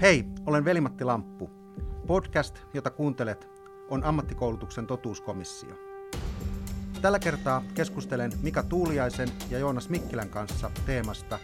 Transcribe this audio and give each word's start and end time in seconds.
Hei, 0.00 0.24
olen 0.46 0.64
Velimatti 0.64 1.04
Lamppu. 1.04 1.50
Podcast, 2.06 2.58
jota 2.74 2.90
kuuntelet, 2.90 3.48
on 3.90 4.04
ammattikoulutuksen 4.04 4.86
totuuskomissio. 4.86 5.70
Tällä 7.02 7.18
kertaa 7.18 7.62
keskustelen 7.74 8.32
Mika 8.42 8.62
Tuuliaisen 8.62 9.28
ja 9.50 9.58
Joonas 9.58 9.88
Mikkilän 9.88 10.28
kanssa 10.28 10.70
teemasta 10.86 11.38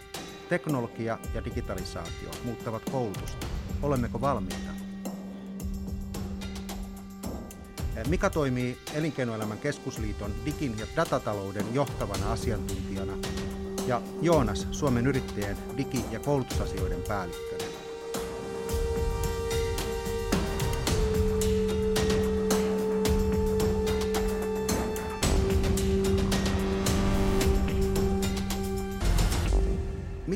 Teknologia 0.49 1.18
ja 1.35 1.45
digitalisaatio 1.45 2.30
muuttavat 2.45 2.82
koulutusta. 2.91 3.46
Olemmeko 3.82 4.21
valmiita? 4.21 4.73
Mika 8.09 8.31
toimii 8.31 8.79
Elinkeinoelämän 8.95 9.59
keskusliiton 9.59 10.31
digin 10.45 10.79
ja 10.79 10.87
datatalouden 10.96 11.67
johtavana 11.75 12.32
asiantuntijana 12.32 13.12
ja 13.87 14.03
Joonas 14.23 14.67
Suomen 14.71 15.07
yrittäjien 15.07 15.57
digi- 15.76 16.04
ja 16.11 16.21
koulutusasioiden 16.21 17.03
päällikkönä. 17.09 17.51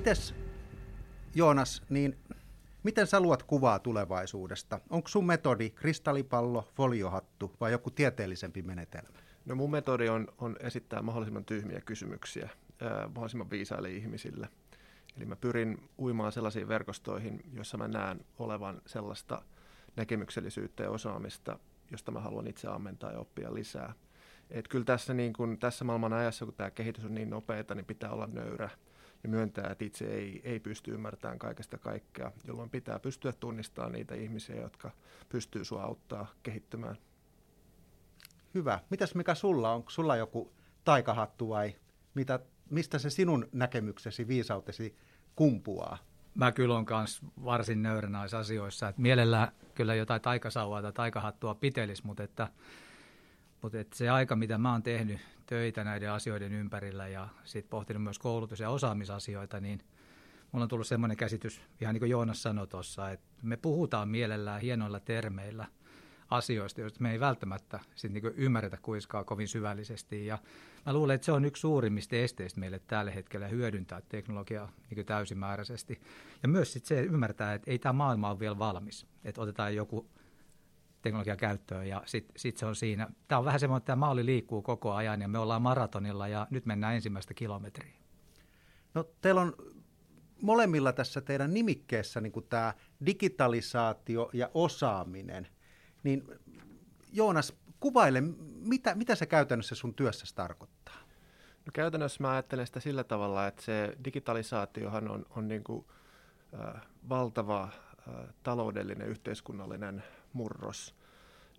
Mites 0.07 0.35
Joonas, 1.35 1.83
niin 1.89 2.19
miten 2.83 3.07
sä 3.07 3.21
luot 3.21 3.43
kuvaa 3.43 3.79
tulevaisuudesta? 3.79 4.81
Onko 4.91 5.09
sun 5.09 5.27
metodi 5.27 5.71
kristallipallo, 5.71 6.69
foliohattu 6.75 7.53
vai 7.61 7.73
joku 7.73 7.91
tieteellisempi 7.91 8.63
menetelmä? 8.63 9.19
No 9.45 9.55
mun 9.55 9.71
metodi 9.71 10.09
on, 10.09 10.29
on 10.39 10.57
esittää 10.61 11.03
mahdollisimman 11.03 11.45
tyhmiä 11.45 11.81
kysymyksiä 11.81 12.51
ää, 12.81 13.09
mahdollisimman 13.09 13.51
viisaille 13.51 13.91
ihmisille. 13.91 14.49
Eli 15.17 15.25
mä 15.25 15.37
pyrin 15.37 15.89
uimaan 15.99 16.33
sellaisiin 16.33 16.69
verkostoihin, 16.69 17.43
joissa 17.53 17.77
mä 17.77 17.89
näen 17.89 18.21
olevan 18.39 18.83
sellaista 18.87 19.43
näkemyksellisyyttä 19.97 20.83
ja 20.83 20.91
osaamista, 20.91 21.59
josta 21.91 22.13
mä 22.13 22.21
haluan 22.21 22.47
itse 22.47 22.69
ammentaa 22.69 23.13
ja 23.13 23.19
oppia 23.19 23.55
lisää. 23.55 23.95
Et 24.51 24.69
kyllä 24.69 24.85
tässä, 24.85 25.15
niin 25.15 25.33
kun, 25.33 25.59
tässä 25.59 25.85
maailman 25.85 26.13
ajassa, 26.13 26.45
kun 26.45 26.55
tämä 26.55 26.71
kehitys 26.71 27.05
on 27.05 27.15
niin 27.15 27.31
nopeata, 27.31 27.75
niin 27.75 27.87
pitää 27.87 28.11
olla 28.11 28.29
nöyrä 28.33 28.71
ja 29.27 29.31
myöntää, 29.31 29.71
että 29.71 29.85
itse 29.85 30.05
ei, 30.05 30.41
ei 30.45 30.61
pysty 30.61 30.95
ymmärtämään 30.95 31.39
kaikesta 31.39 31.79
kaikkea, 31.79 32.33
jolloin 32.45 32.71
pitää 32.71 32.99
pystyä 32.99 33.33
tunnistamaan 33.33 33.93
niitä 33.93 34.15
ihmisiä, 34.15 34.57
jotka 34.57 34.91
pystyy 35.29 35.65
sua 35.65 35.83
auttaa 35.83 36.27
kehittymään. 36.43 36.97
Hyvä. 38.55 38.81
Mitäs 38.91 39.15
mikä 39.15 39.35
sulla 39.35 39.73
on? 39.73 39.85
Sulla 39.89 40.17
joku 40.17 40.53
taikahattu 40.85 41.49
vai 41.49 41.77
mitä, 42.15 42.41
mistä 42.71 42.99
se 42.99 43.11
sinun 43.11 43.49
näkemyksesi, 43.53 44.29
viisautesi 44.29 44.97
kumpuaa? 45.37 45.99
Mä 46.35 46.53
kyllä 46.53 46.77
on 46.77 46.87
myös 46.91 47.21
varsin 47.45 47.83
nöyrä 47.83 48.09
näissä 48.09 48.39
asioissa. 48.39 48.89
Et 48.89 48.99
mielellään 48.99 49.53
kyllä 49.75 49.95
jotain 49.95 50.23
taikasauvaa 50.23 50.83
tai 50.83 50.93
taikahattua 50.93 51.55
pitelis, 51.55 52.05
mutta, 52.05 52.23
että, 52.23 52.49
mutta 53.63 53.79
se 53.95 54.09
aika, 54.09 54.37
mitä 54.37 54.59
mä 54.59 54.73
oon 54.73 54.83
tehnyt 54.83 55.21
töitä 55.47 55.85
näiden 55.85 56.13
asioiden 56.13 56.53
ympärillä 56.53 57.09
ja 57.09 57.29
sitten 57.45 57.71
pohtinut 57.71 58.03
myös 58.03 58.19
koulutus- 58.19 58.61
ja 58.61 58.71
osaamisasioita, 58.71 59.61
niin 59.61 59.81
mulla 60.53 60.63
on 60.63 60.69
tullut 60.69 60.87
semmoinen 60.87 61.17
käsitys, 61.17 61.63
ihan 61.81 61.95
niin 61.95 62.01
kuin 62.01 62.11
Joonas 62.11 62.43
sanoi 62.43 62.67
tuossa, 62.67 63.11
että 63.11 63.27
me 63.43 63.57
puhutaan 63.57 64.09
mielellään 64.09 64.61
hienoilla 64.61 65.01
termeillä 65.01 65.67
asioista, 66.31 66.81
joista 66.81 67.03
me 67.03 67.13
ei 67.13 67.21
välttämättä 67.21 67.81
sit 67.95 68.13
niin 68.13 68.33
ymmärretä 68.37 68.79
kuiskaa 68.83 69.25
kovin 69.25 69.49
syvällisesti. 69.49 70.27
Ja 70.27 70.39
mä 70.87 70.93
luulen, 70.93 71.15
että 71.15 71.25
se 71.25 71.33
on 71.33 71.45
yksi 71.45 71.61
suurimmista 71.61 72.17
esteistä 72.17 72.61
meille 72.61 72.79
tällä 72.79 73.11
hetkellä 73.11 73.49
hyödyntää 73.49 74.01
teknologiaa 74.09 74.73
niin 74.91 75.07
täysimääräisesti. 75.07 76.01
Ja 76.43 76.49
myös 76.49 76.73
sit 76.73 76.85
se 76.85 77.01
ymmärtää, 77.01 77.55
että 77.55 77.71
ei 77.71 77.79
tämä 77.79 77.93
maailma 77.93 78.31
ole 78.31 78.39
vielä 78.39 78.59
valmis. 78.59 79.07
Että 79.25 79.41
otetaan 79.41 79.75
joku 79.75 80.07
teknologia 81.07 81.37
käyttöön 81.37 81.89
ja 81.89 82.03
sitten 82.07 82.39
sit 82.39 82.57
se 82.57 82.67
on 82.67 82.77
siinä. 82.77 83.09
Tämä 83.29 83.39
on 83.39 83.45
vähän 83.45 83.61
semmoinen, 83.61 83.79
että 83.79 83.87
tämä 83.87 84.01
maali 84.01 84.27
liikkuu 84.27 84.63
koko 84.63 84.93
ajan 84.93 85.21
ja 85.21 85.29
me 85.29 85.39
ollaan 85.39 85.63
maratonilla 85.63 86.29
ja 86.29 86.47
nyt 86.51 86.67
mennään 86.67 86.95
ensimmäistä 86.95 87.35
kilometriä. 87.35 87.95
No 88.95 89.05
teillä 89.21 89.41
on 89.41 89.57
molemmilla 90.43 90.93
tässä 90.93 91.21
teidän 91.21 91.55
nimikkeessä 91.55 92.21
niin 92.21 92.33
kuin 92.33 92.47
tämä 92.49 92.75
digitalisaatio 93.07 94.31
ja 94.33 94.51
osaaminen. 94.55 95.49
Niin 96.03 96.25
Joonas, 97.13 97.53
kuvaile, 97.81 98.21
mitä, 98.61 98.95
mitä 98.95 99.15
se 99.15 99.27
käytännössä 99.27 99.75
sun 99.75 99.95
työssä 99.95 100.27
tarkoittaa? 100.35 100.99
No 101.67 101.71
käytännössä 101.73 102.23
mä 102.23 102.31
ajattelen 102.31 102.67
sitä 102.67 102.81
sillä 102.81 103.05
tavalla, 103.05 103.47
että 103.47 103.63
se 103.63 103.97
digitalisaatiohan 104.05 105.09
on, 105.09 105.27
on 105.31 105.49
niin 105.49 105.65
kuin, 105.65 105.87
äh, 106.55 106.83
valtava 107.09 107.63
äh, 107.63 108.15
taloudellinen, 108.43 109.09
yhteiskunnallinen 109.09 110.05
murros. 110.33 110.95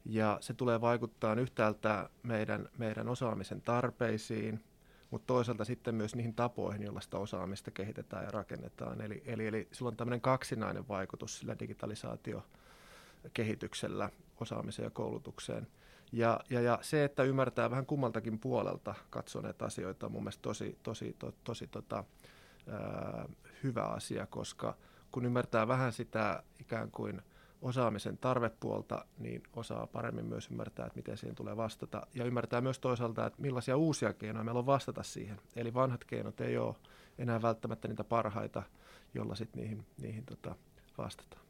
Ja 0.09 0.38
se 0.41 0.53
tulee 0.53 0.81
vaikuttaa 0.81 1.33
yhtäältä 1.33 2.09
meidän, 2.23 2.69
meidän 2.78 3.09
osaamisen 3.09 3.61
tarpeisiin, 3.61 4.63
mutta 5.11 5.28
toisaalta 5.28 5.66
sitten 5.66 5.95
myös 5.95 6.16
niihin 6.16 6.33
tapoihin, 6.33 6.83
joilla 6.83 7.01
sitä 7.01 7.17
osaamista 7.17 7.72
kehitetään 7.72 8.23
ja 8.23 8.31
rakennetaan. 8.31 9.01
Eli, 9.01 9.23
eli, 9.25 9.47
eli 9.47 9.67
sillä 9.72 9.88
on 9.88 9.97
tämmöinen 9.97 10.22
kaksinainen 10.22 10.88
vaikutus 10.88 11.39
sillä 11.39 11.56
digitalisaatiokehityksellä 11.59 14.09
osaamiseen 14.41 14.83
ja 14.83 14.89
koulutukseen. 14.89 15.67
Ja, 16.11 16.39
ja, 16.50 16.61
ja 16.61 16.79
se, 16.81 17.03
että 17.03 17.23
ymmärtää 17.23 17.69
vähän 17.69 17.85
kummaltakin 17.85 18.39
puolelta 18.39 18.95
katsoa 19.09 19.41
näitä 19.41 19.66
asioita 19.66 20.06
on 20.06 20.11
mun 20.11 20.23
mielestä 20.23 20.41
tosi, 20.41 20.77
tosi, 20.83 21.16
to, 21.19 21.33
tosi 21.44 21.67
tota, 21.67 22.03
ää, 22.67 23.25
hyvä 23.63 23.83
asia, 23.83 24.25
koska 24.25 24.77
kun 25.11 25.25
ymmärtää 25.25 25.67
vähän 25.67 25.94
sitä 25.94 26.44
ikään 26.59 26.91
kuin– 26.91 27.22
osaamisen 27.62 28.18
tarvepuolta, 28.18 29.06
niin 29.18 29.44
osaa 29.56 29.88
paremmin 29.88 30.25
myös 30.25 30.51
ymmärtää, 30.51 30.85
että 30.85 30.97
miten 30.97 31.18
siihen 31.18 31.35
tulee 31.35 31.57
vastata. 31.57 32.07
Ja 32.13 32.25
ymmärtää 32.25 32.62
myös 32.62 32.79
toisaalta, 32.79 33.25
että 33.25 33.41
millaisia 33.41 33.78
uusia 33.78 34.13
keinoja 34.13 34.44
meillä 34.44 34.59
on 34.59 34.66
vastata 34.66 35.03
siihen. 35.03 35.38
Eli 35.56 35.73
vanhat 35.73 36.03
keinot 36.03 36.41
ei 36.41 36.57
ole 36.57 36.75
enää 37.18 37.41
välttämättä 37.41 37.88
niitä 37.88 38.03
parhaita, 38.03 38.63
jolla 39.13 39.35
sitten 39.35 39.62
niihin, 39.62 39.85
niihin 40.01 40.25
tota 40.25 40.56
vastataan. 40.97 41.41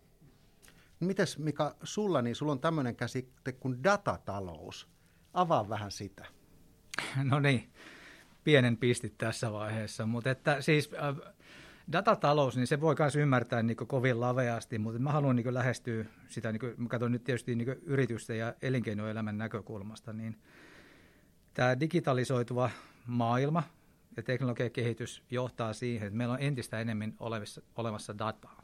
Mites 0.99 1.37
Mika, 1.37 1.75
sulla, 1.83 2.21
niin 2.21 2.35
sulla 2.35 2.51
on 2.51 2.59
tämmöinen 2.59 2.95
käsite 2.95 3.51
kuin 3.51 3.83
datatalous. 3.83 4.87
Avaa 5.33 5.69
vähän 5.69 5.91
sitä. 5.91 6.25
No 7.23 7.39
niin, 7.39 7.69
pienen 8.43 8.77
pistit 8.77 9.17
tässä 9.17 9.53
vaiheessa, 9.53 10.05
mutta 10.05 10.31
että 10.31 10.61
siis 10.61 10.89
äh, 10.93 11.33
datatalous, 11.91 12.57
niin 12.57 12.67
se 12.67 12.81
voi 12.81 12.95
myös 12.99 13.15
ymmärtää 13.15 13.63
niin 13.63 13.77
kovin 13.77 14.21
laveasti, 14.21 14.79
mutta 14.79 14.99
mä 14.99 15.11
haluan 15.11 15.35
niin 15.35 15.53
lähestyä 15.53 16.05
sitä, 16.27 16.51
niin 16.51 16.59
kuin, 16.59 16.73
mä 16.77 16.89
katson 16.89 17.11
nyt 17.11 17.23
tietysti 17.23 17.55
niin 17.55 17.67
yritysten 17.83 18.37
ja 18.37 18.53
elinkeinoelämän 18.61 19.37
näkökulmasta, 19.37 20.13
niin 20.13 20.37
tämä 21.53 21.79
digitalisoituva 21.79 22.69
maailma 23.07 23.63
ja 24.17 24.23
teknologian 24.23 24.71
kehitys 24.71 25.23
johtaa 25.31 25.73
siihen, 25.73 26.07
että 26.07 26.17
meillä 26.17 26.33
on 26.33 26.41
entistä 26.41 26.79
enemmän 26.79 27.13
olevissa, 27.19 27.61
olemassa 27.75 28.17
dataa. 28.17 28.63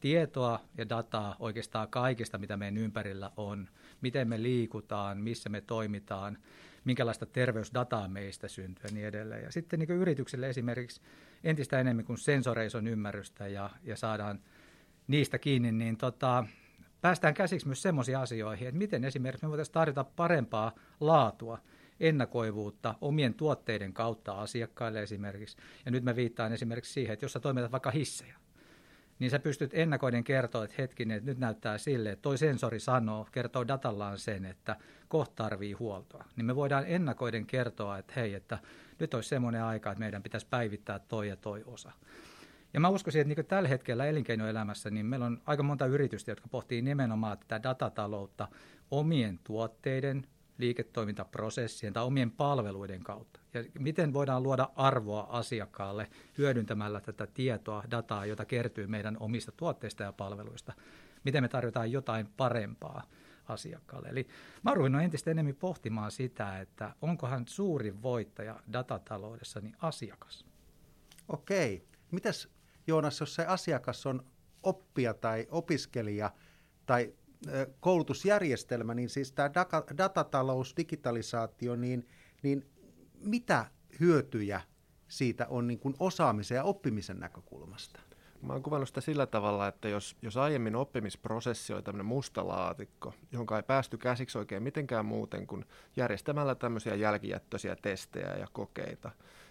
Tietoa 0.00 0.60
ja 0.78 0.88
dataa 0.88 1.36
oikeastaan 1.38 1.88
kaikista, 1.88 2.38
mitä 2.38 2.56
meidän 2.56 2.78
ympärillä 2.78 3.30
on, 3.36 3.68
miten 4.00 4.28
me 4.28 4.42
liikutaan, 4.42 5.18
missä 5.18 5.48
me 5.48 5.60
toimitaan, 5.60 6.38
minkälaista 6.84 7.26
terveysdataa 7.26 8.08
meistä 8.08 8.48
syntyy 8.48 8.84
ja 8.84 8.94
niin 8.94 9.06
edelleen. 9.06 9.42
Ja 9.42 9.52
sitten 9.52 9.78
niin 9.78 9.90
yrityksille 9.90 10.48
esimerkiksi 10.48 11.00
entistä 11.44 11.80
enemmän 11.80 12.04
kuin 12.04 12.18
sensoreissa 12.18 12.78
on 12.78 12.86
ymmärrystä 12.86 13.46
ja, 13.46 13.70
ja 13.82 13.96
saadaan 13.96 14.40
niistä 15.06 15.38
kiinni, 15.38 15.72
niin 15.72 15.96
tota, 15.96 16.46
päästään 17.00 17.34
käsiksi 17.34 17.66
myös 17.66 17.82
semmoisiin 17.82 18.18
asioihin, 18.18 18.68
että 18.68 18.78
miten 18.78 19.04
esimerkiksi 19.04 19.46
me 19.46 19.50
voitaisiin 19.50 19.74
tarjota 19.74 20.04
parempaa 20.04 20.72
laatua, 21.00 21.58
ennakoivuutta 22.00 22.94
omien 23.00 23.34
tuotteiden 23.34 23.92
kautta 23.92 24.32
asiakkaille 24.32 25.02
esimerkiksi. 25.02 25.56
Ja 25.84 25.90
nyt 25.90 26.04
mä 26.04 26.16
viittaan 26.16 26.52
esimerkiksi 26.52 26.92
siihen, 26.92 27.12
että 27.12 27.24
jos 27.24 27.32
sä 27.32 27.40
toimitat 27.40 27.72
vaikka 27.72 27.90
hissejä, 27.90 28.36
niin 29.18 29.30
sä 29.30 29.38
pystyt 29.38 29.70
ennakoiden 29.74 30.24
kertoa, 30.24 30.64
että 30.64 30.76
hetkinen, 30.78 31.16
että 31.16 31.30
nyt 31.30 31.38
näyttää 31.38 31.78
sille, 31.78 32.10
että 32.10 32.22
toi 32.22 32.38
sensori 32.38 32.80
sanoo, 32.80 33.28
kertoo 33.32 33.68
datallaan 33.68 34.18
sen, 34.18 34.44
että 34.44 34.76
kohta 35.08 35.34
tarvii 35.34 35.72
huoltoa. 35.72 36.24
Niin 36.36 36.46
me 36.46 36.56
voidaan 36.56 36.84
ennakoiden 36.86 37.46
kertoa, 37.46 37.98
että 37.98 38.12
hei, 38.16 38.34
että 38.34 38.58
nyt 38.98 39.14
olisi 39.14 39.28
semmoinen 39.28 39.62
aika, 39.62 39.90
että 39.90 40.00
meidän 40.00 40.22
pitäisi 40.22 40.46
päivittää 40.50 40.98
toi 40.98 41.28
ja 41.28 41.36
toi 41.36 41.62
osa. 41.66 41.92
Ja 42.74 42.80
mä 42.80 42.88
uskoisin, 42.88 43.20
että 43.20 43.34
niin 43.34 43.46
tällä 43.46 43.68
hetkellä 43.68 44.06
elinkeinoelämässä 44.06 44.90
niin 44.90 45.06
meillä 45.06 45.26
on 45.26 45.42
aika 45.46 45.62
monta 45.62 45.86
yritystä, 45.86 46.30
jotka 46.30 46.48
pohtii 46.48 46.82
nimenomaan 46.82 47.38
tätä 47.38 47.62
datataloutta 47.62 48.48
omien 48.90 49.40
tuotteiden, 49.44 50.26
liiketoimintaprosessien 50.58 51.92
tai 51.92 52.04
omien 52.04 52.30
palveluiden 52.30 53.02
kautta. 53.02 53.43
Ja 53.54 53.64
miten 53.78 54.12
voidaan 54.12 54.42
luoda 54.42 54.70
arvoa 54.76 55.26
asiakkaalle 55.30 56.10
hyödyntämällä 56.38 57.00
tätä 57.00 57.26
tietoa, 57.26 57.84
dataa, 57.90 58.26
jota 58.26 58.44
kertyy 58.44 58.86
meidän 58.86 59.16
omista 59.20 59.52
tuotteista 59.52 60.02
ja 60.02 60.12
palveluista. 60.12 60.72
Miten 61.24 61.44
me 61.44 61.48
tarjotaan 61.48 61.92
jotain 61.92 62.28
parempaa 62.36 63.02
asiakkaalle. 63.48 64.08
Eli 64.08 64.26
mä 64.62 64.70
oon 64.70 65.00
entistä 65.00 65.30
enemmän 65.30 65.54
pohtimaan 65.54 66.10
sitä, 66.10 66.60
että 66.60 66.94
onkohan 67.02 67.44
suuri 67.48 68.02
voittaja 68.02 68.60
datataloudessa 68.72 69.60
niin 69.60 69.76
asiakas. 69.80 70.46
Okei. 71.28 71.88
Mitäs 72.10 72.48
Joonas, 72.86 73.20
jos 73.20 73.34
se 73.34 73.46
asiakas 73.46 74.06
on 74.06 74.24
oppija 74.62 75.14
tai 75.14 75.46
opiskelija 75.50 76.30
tai 76.86 77.14
koulutusjärjestelmä, 77.80 78.94
niin 78.94 79.08
siis 79.08 79.32
tämä 79.32 79.50
datatalous, 79.98 80.74
digitalisaatio, 80.76 81.76
niin, 81.76 82.08
niin 82.42 82.70
mitä 83.20 83.66
hyötyjä 84.00 84.60
siitä 85.08 85.46
on 85.50 85.66
niin 85.66 85.78
kuin 85.78 85.94
osaamisen 85.98 86.56
ja 86.56 86.64
oppimisen 86.64 87.20
näkökulmasta? 87.20 88.00
Mä 88.42 88.52
oon 88.52 88.62
kuvannut 88.62 88.88
sitä 88.88 89.00
sillä 89.00 89.26
tavalla, 89.26 89.68
että 89.68 89.88
jos, 89.88 90.16
jos 90.22 90.36
aiemmin 90.36 90.76
oppimisprosessi 90.76 91.72
oli 91.72 91.82
tämmöinen 91.82 92.06
musta 92.06 92.48
laatikko, 92.48 93.14
jonka 93.32 93.56
ei 93.56 93.62
päästy 93.62 93.98
käsiksi 93.98 94.38
oikein 94.38 94.62
mitenkään 94.62 95.06
muuten 95.06 95.46
kuin 95.46 95.64
järjestämällä 95.96 96.54
tämmöisiä 96.54 96.94
jälkijättöisiä 96.94 97.76
testejä 97.76 98.36
ja 98.36 98.46
kokeita, 98.52 99.10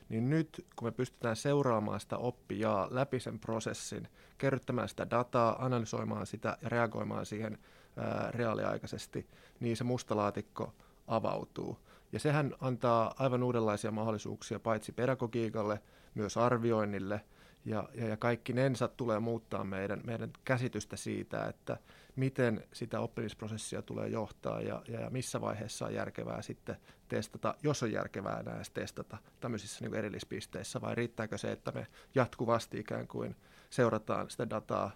niin 0.10 0.30
nyt 0.30 0.66
kun 0.76 0.88
me 0.88 0.92
pystytään 0.92 1.36
seuraamaan 1.36 2.00
sitä 2.00 2.18
oppijaa 2.18 2.88
läpi 2.92 3.20
sen 3.20 3.40
prosessin, 3.40 4.08
kerryttämään 4.38 4.90
sitä 4.90 5.10
dataa, 5.10 5.66
analysoimaan 5.66 6.26
sitä 6.26 6.58
ja 6.62 6.70
reagoimaan 6.70 7.26
siihen 7.26 7.58
ää, 7.98 8.32
reaaliaikaisesti, 8.32 9.28
niin 9.60 9.78
se 9.78 9.84
musta 9.84 10.16
laatikko 10.16 10.74
avautuu. 11.08 11.78
Ja 12.14 12.20
sehän 12.20 12.56
antaa 12.62 13.14
aivan 13.20 13.44
uudenlaisia 13.44 13.92
mahdollisuuksia 13.92 14.60
paitsi 14.60 14.92
pedagogiikalle, 14.92 15.82
myös 16.16 16.38
arvioinnille– 16.38 17.22
ja, 17.66 17.90
ja, 17.94 18.08
ja 18.08 18.18
kaikki 18.18 18.54
nensa 18.54 18.88
tulee 18.88 19.20
muuttaa 19.20 19.64
meidän, 19.64 20.02
meidän 20.06 20.32
käsitystä 20.46 20.96
siitä, 20.96 21.46
että 21.46 21.78
miten 22.16 22.64
sitä 22.74 23.00
oppimisprosessia 23.00 23.82
tulee 23.82 24.08
johtaa 24.08 24.62
ja, 24.62 24.82
ja, 24.88 25.10
missä 25.10 25.42
vaiheessa 25.42 25.86
on 25.86 25.94
järkevää 25.94 26.42
sitten 26.42 26.76
testata, 27.08 27.56
jos 27.64 27.84
on 27.84 27.92
järkevää 27.92 28.40
enää 28.40 28.62
testata 28.74 29.18
tämmöisissä 29.40 29.86
niin 29.86 29.96
erillispisteissä, 29.96 30.82
vai 30.82 30.96
riittääkö 30.96 31.38
se, 31.38 31.52
että 31.52 31.72
me 31.72 31.88
jatkuvasti 32.16 32.80
ikään 32.80 33.08
kuin 33.08 33.36
seurataan 33.70 34.30
sitä 34.30 34.50
dataa 34.50 34.92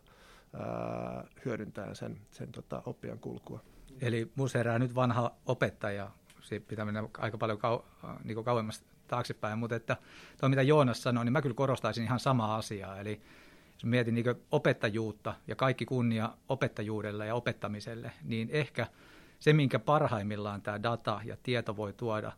ää, 0.53 1.25
hyödyntäen 1.45 1.95
sen, 1.95 2.21
sen 2.31 2.51
tota, 2.51 2.83
oppijan 2.85 3.19
kulkua. 3.19 3.59
Eli 4.01 4.31
museerää 4.35 4.79
nyt 4.79 4.95
vanha 4.95 5.35
opettaja, 5.45 6.11
siitä 6.47 6.67
pitää 6.67 6.85
mennä 6.85 7.03
aika 7.17 7.37
paljon 7.37 7.57
kau, 7.57 7.79
niin 8.23 8.43
kauemmas 8.43 8.83
taaksepäin, 9.07 9.59
mutta 9.59 9.75
että 9.75 9.97
tuo 10.39 10.49
mitä 10.49 10.61
Joonas 10.61 11.03
sanoi, 11.03 11.25
niin 11.25 11.33
mä 11.33 11.41
kyllä 11.41 11.55
korostaisin 11.55 12.03
ihan 12.03 12.19
samaa 12.19 12.55
asiaa. 12.55 12.99
Eli 12.99 13.21
jos 13.73 13.85
mietin 13.85 14.15
niin 14.15 14.25
opettajuutta 14.51 15.33
ja 15.47 15.55
kaikki 15.55 15.85
kunnia 15.85 16.29
opettajuudelle 16.49 17.27
ja 17.27 17.35
opettamiselle, 17.35 18.11
niin 18.23 18.49
ehkä 18.51 18.87
se, 19.39 19.53
minkä 19.53 19.79
parhaimmillaan 19.79 20.61
tämä 20.61 20.83
data 20.83 21.21
ja 21.25 21.37
tieto 21.43 21.77
voi 21.77 21.93
tuoda, 21.93 22.31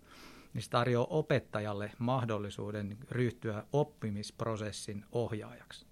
niin 0.53 0.61
se 0.61 0.69
tarjoaa 0.69 1.07
opettajalle 1.09 1.91
mahdollisuuden 1.99 2.97
ryhtyä 3.11 3.63
oppimisprosessin 3.73 5.05
ohjaajaksi. 5.11 5.85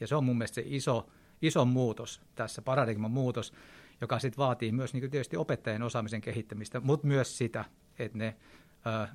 Ja 0.00 0.06
se 0.06 0.16
on 0.16 0.24
mun 0.24 0.38
mielestä 0.38 0.54
se 0.54 0.62
iso, 0.66 1.06
iso 1.42 1.64
muutos 1.64 2.20
tässä, 2.34 2.62
paradigman 2.62 3.10
muutos, 3.10 3.52
joka 4.00 4.18
sitten 4.18 4.38
vaatii 4.38 4.72
myös 4.72 4.94
niin 4.94 5.10
tietysti 5.10 5.36
opettajien 5.36 5.82
osaamisen 5.82 6.20
kehittämistä, 6.20 6.80
mutta 6.80 7.06
myös 7.06 7.38
sitä, 7.38 7.64
että 7.98 8.18
ne 8.18 8.36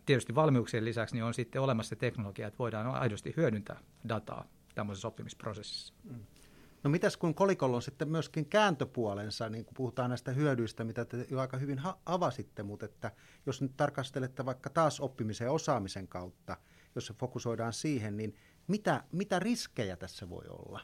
Tietysti 0.06 0.36
valmiuksien 0.36 0.86
lisäksi 0.86 1.16
niin 1.16 1.24
on 1.24 1.34
sitten 1.34 1.62
olemassa 1.62 1.96
teknologia, 1.96 2.48
että 2.48 2.60
voidaan 2.60 2.88
aidosti 2.88 3.34
hyödyntää 3.38 3.80
dataa 4.10 4.46
tämmöisessä 4.76 5.08
oppimisprosessissa. 5.08 5.94
Mm. 6.04 6.26
No 6.84 6.90
mitäs 6.90 7.18
kun 7.18 7.36
kolikolla 7.36 7.76
on 7.76 7.82
sitten 7.82 8.10
myöskin 8.10 8.46
kääntöpuolensa, 8.46 9.50
niin 9.50 9.66
kun 9.66 9.74
puhutaan 9.74 10.10
näistä 10.10 10.32
hyödyistä, 10.32 10.84
mitä 10.84 11.06
te 11.06 11.26
jo 11.32 11.40
aika 11.40 11.58
hyvin 11.58 11.82
avasitte, 12.06 12.64
mutta 12.64 12.86
että 12.86 13.12
jos 13.46 13.62
nyt 13.62 13.78
tarkastelette 13.78 14.46
vaikka 14.46 14.70
taas 14.70 15.00
oppimisen 15.00 15.46
ja 15.46 15.52
osaamisen 15.52 16.08
kautta, 16.08 16.58
jos 16.96 17.06
se 17.06 17.14
fokusoidaan 17.14 17.74
siihen, 17.74 18.18
niin 18.18 18.36
mitä, 18.68 19.04
mitä 19.12 19.40
riskejä 19.40 19.98
tässä 19.98 20.30
voi 20.30 20.46
olla? 20.50 20.82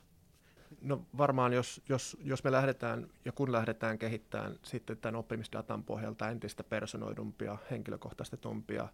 No 0.85 1.01
varmaan, 1.17 1.53
jos, 1.53 1.81
jos, 1.89 2.17
jos 2.23 2.43
me 2.43 2.51
lähdetään 2.51 3.07
ja 3.25 3.31
kun 3.31 3.51
lähdetään 3.51 3.97
kehittämään 3.97 4.55
sitten 4.63 4.97
tämän 4.97 5.15
oppimisdatan 5.15 5.83
pohjalta 5.83 6.29
entistä 6.29 6.63
personoidumpia, 6.63 7.57
henkilökohtaistetumpia 7.71 8.87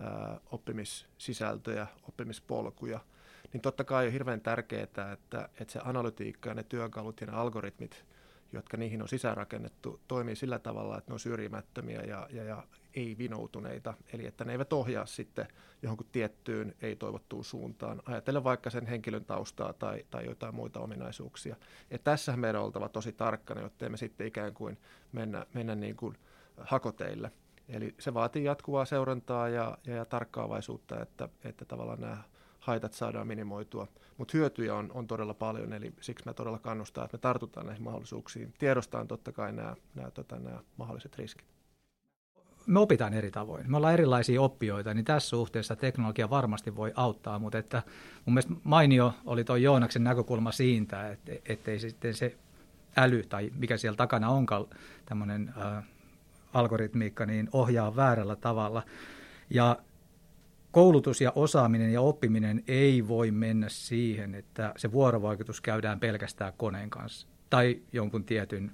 ää, 0.00 0.40
oppimissisältöjä, 0.50 1.86
oppimispolkuja, 2.08 3.00
niin 3.52 3.60
totta 3.60 3.84
kai 3.84 4.06
on 4.06 4.12
hirveän 4.12 4.40
tärkeää, 4.40 4.82
että, 4.82 5.18
että 5.60 5.72
se 5.72 5.80
analytiikka 5.84 6.48
ja 6.48 6.54
ne 6.54 6.62
työkalut 6.62 7.20
ja 7.20 7.26
ne 7.26 7.32
algoritmit, 7.32 8.04
jotka 8.52 8.76
niihin 8.76 9.02
on 9.02 9.08
sisäänrakennettu, 9.08 10.00
toimii 10.08 10.36
sillä 10.36 10.58
tavalla, 10.58 10.98
että 10.98 11.10
ne 11.10 11.12
on 11.12 11.20
syrjimättömiä 11.20 12.00
ja, 12.00 12.28
ja, 12.30 12.44
ja 12.44 12.62
ei-vinoutuneita, 12.94 13.94
eli 14.12 14.26
että 14.26 14.44
ne 14.44 14.52
eivät 14.52 14.72
ohjaa 14.72 15.06
sitten 15.06 15.48
johonkin 15.82 16.06
tiettyyn 16.12 16.74
ei-toivottuun 16.82 17.44
suuntaan. 17.44 18.02
Ajatellen 18.06 18.44
vaikka 18.44 18.70
sen 18.70 18.86
henkilön 18.86 19.24
taustaa 19.24 19.72
tai, 19.72 20.06
tai 20.10 20.26
jotain 20.26 20.54
muita 20.54 20.80
ominaisuuksia. 20.80 21.56
Ja 21.90 21.98
tässä 21.98 22.36
meidän 22.36 22.60
on 22.60 22.64
oltava 22.64 22.88
tosi 22.88 23.12
tarkkana, 23.12 23.60
jotta 23.60 23.88
me 23.88 23.96
sitten 23.96 24.26
ikään 24.26 24.54
kuin 24.54 24.78
mennä, 25.12 25.46
mennä 25.54 25.74
niin 25.74 25.96
kuin 25.96 26.16
hakoteille. 26.56 27.30
Eli 27.68 27.94
se 27.98 28.14
vaatii 28.14 28.44
jatkuvaa 28.44 28.84
seurantaa 28.84 29.48
ja, 29.48 29.78
ja, 29.86 29.94
ja 29.94 30.04
tarkkaavaisuutta, 30.04 31.02
että, 31.02 31.28
että 31.44 31.64
tavallaan 31.64 32.00
nämä 32.00 32.22
haitat 32.66 32.92
saadaan 32.92 33.26
minimoitua. 33.26 33.88
Mutta 34.16 34.36
hyötyjä 34.36 34.74
on, 34.74 34.90
on 34.94 35.06
todella 35.06 35.34
paljon, 35.34 35.72
eli 35.72 35.92
siksi 36.00 36.24
mä 36.26 36.34
todella 36.34 36.58
kannustan, 36.58 37.04
että 37.04 37.16
me 37.16 37.20
tartutaan 37.20 37.66
näihin 37.66 37.84
mahdollisuuksiin. 37.84 38.52
Tiedostaan 38.58 39.08
totta 39.08 39.32
kai 39.32 39.52
nämä, 39.52 40.10
tota, 40.14 40.36
mahdolliset 40.76 41.18
riskit 41.18 41.46
me 42.66 42.80
opitaan 42.80 43.14
eri 43.14 43.30
tavoin. 43.30 43.70
Me 43.70 43.76
ollaan 43.76 43.94
erilaisia 43.94 44.42
oppijoita, 44.42 44.94
niin 44.94 45.04
tässä 45.04 45.28
suhteessa 45.28 45.76
teknologia 45.76 46.30
varmasti 46.30 46.76
voi 46.76 46.92
auttaa, 46.94 47.38
mutta 47.38 47.58
että 47.58 47.82
mun 48.24 48.34
mielestä 48.34 48.54
mainio 48.64 49.14
oli 49.24 49.44
tuo 49.44 49.56
Joonaksen 49.56 50.04
näkökulma 50.04 50.52
siitä, 50.52 51.10
että 51.10 51.32
ettei 51.46 51.78
sitten 51.78 52.14
se 52.14 52.36
äly 52.96 53.22
tai 53.28 53.52
mikä 53.58 53.76
siellä 53.76 53.96
takana 53.96 54.28
onkaan 54.28 54.66
tämmöinen 55.06 55.54
äh, 55.58 55.84
algoritmiikka, 56.54 57.26
niin 57.26 57.48
ohjaa 57.52 57.96
väärällä 57.96 58.36
tavalla. 58.36 58.82
Ja 59.50 59.76
koulutus 60.76 61.20
ja 61.20 61.32
osaaminen 61.34 61.92
ja 61.92 62.00
oppiminen 62.00 62.62
ei 62.68 63.08
voi 63.08 63.30
mennä 63.30 63.68
siihen, 63.68 64.34
että 64.34 64.72
se 64.76 64.92
vuorovaikutus 64.92 65.60
käydään 65.60 66.00
pelkästään 66.00 66.52
koneen 66.56 66.90
kanssa 66.90 67.26
tai 67.50 67.82
jonkun 67.92 68.24
tietyn 68.24 68.72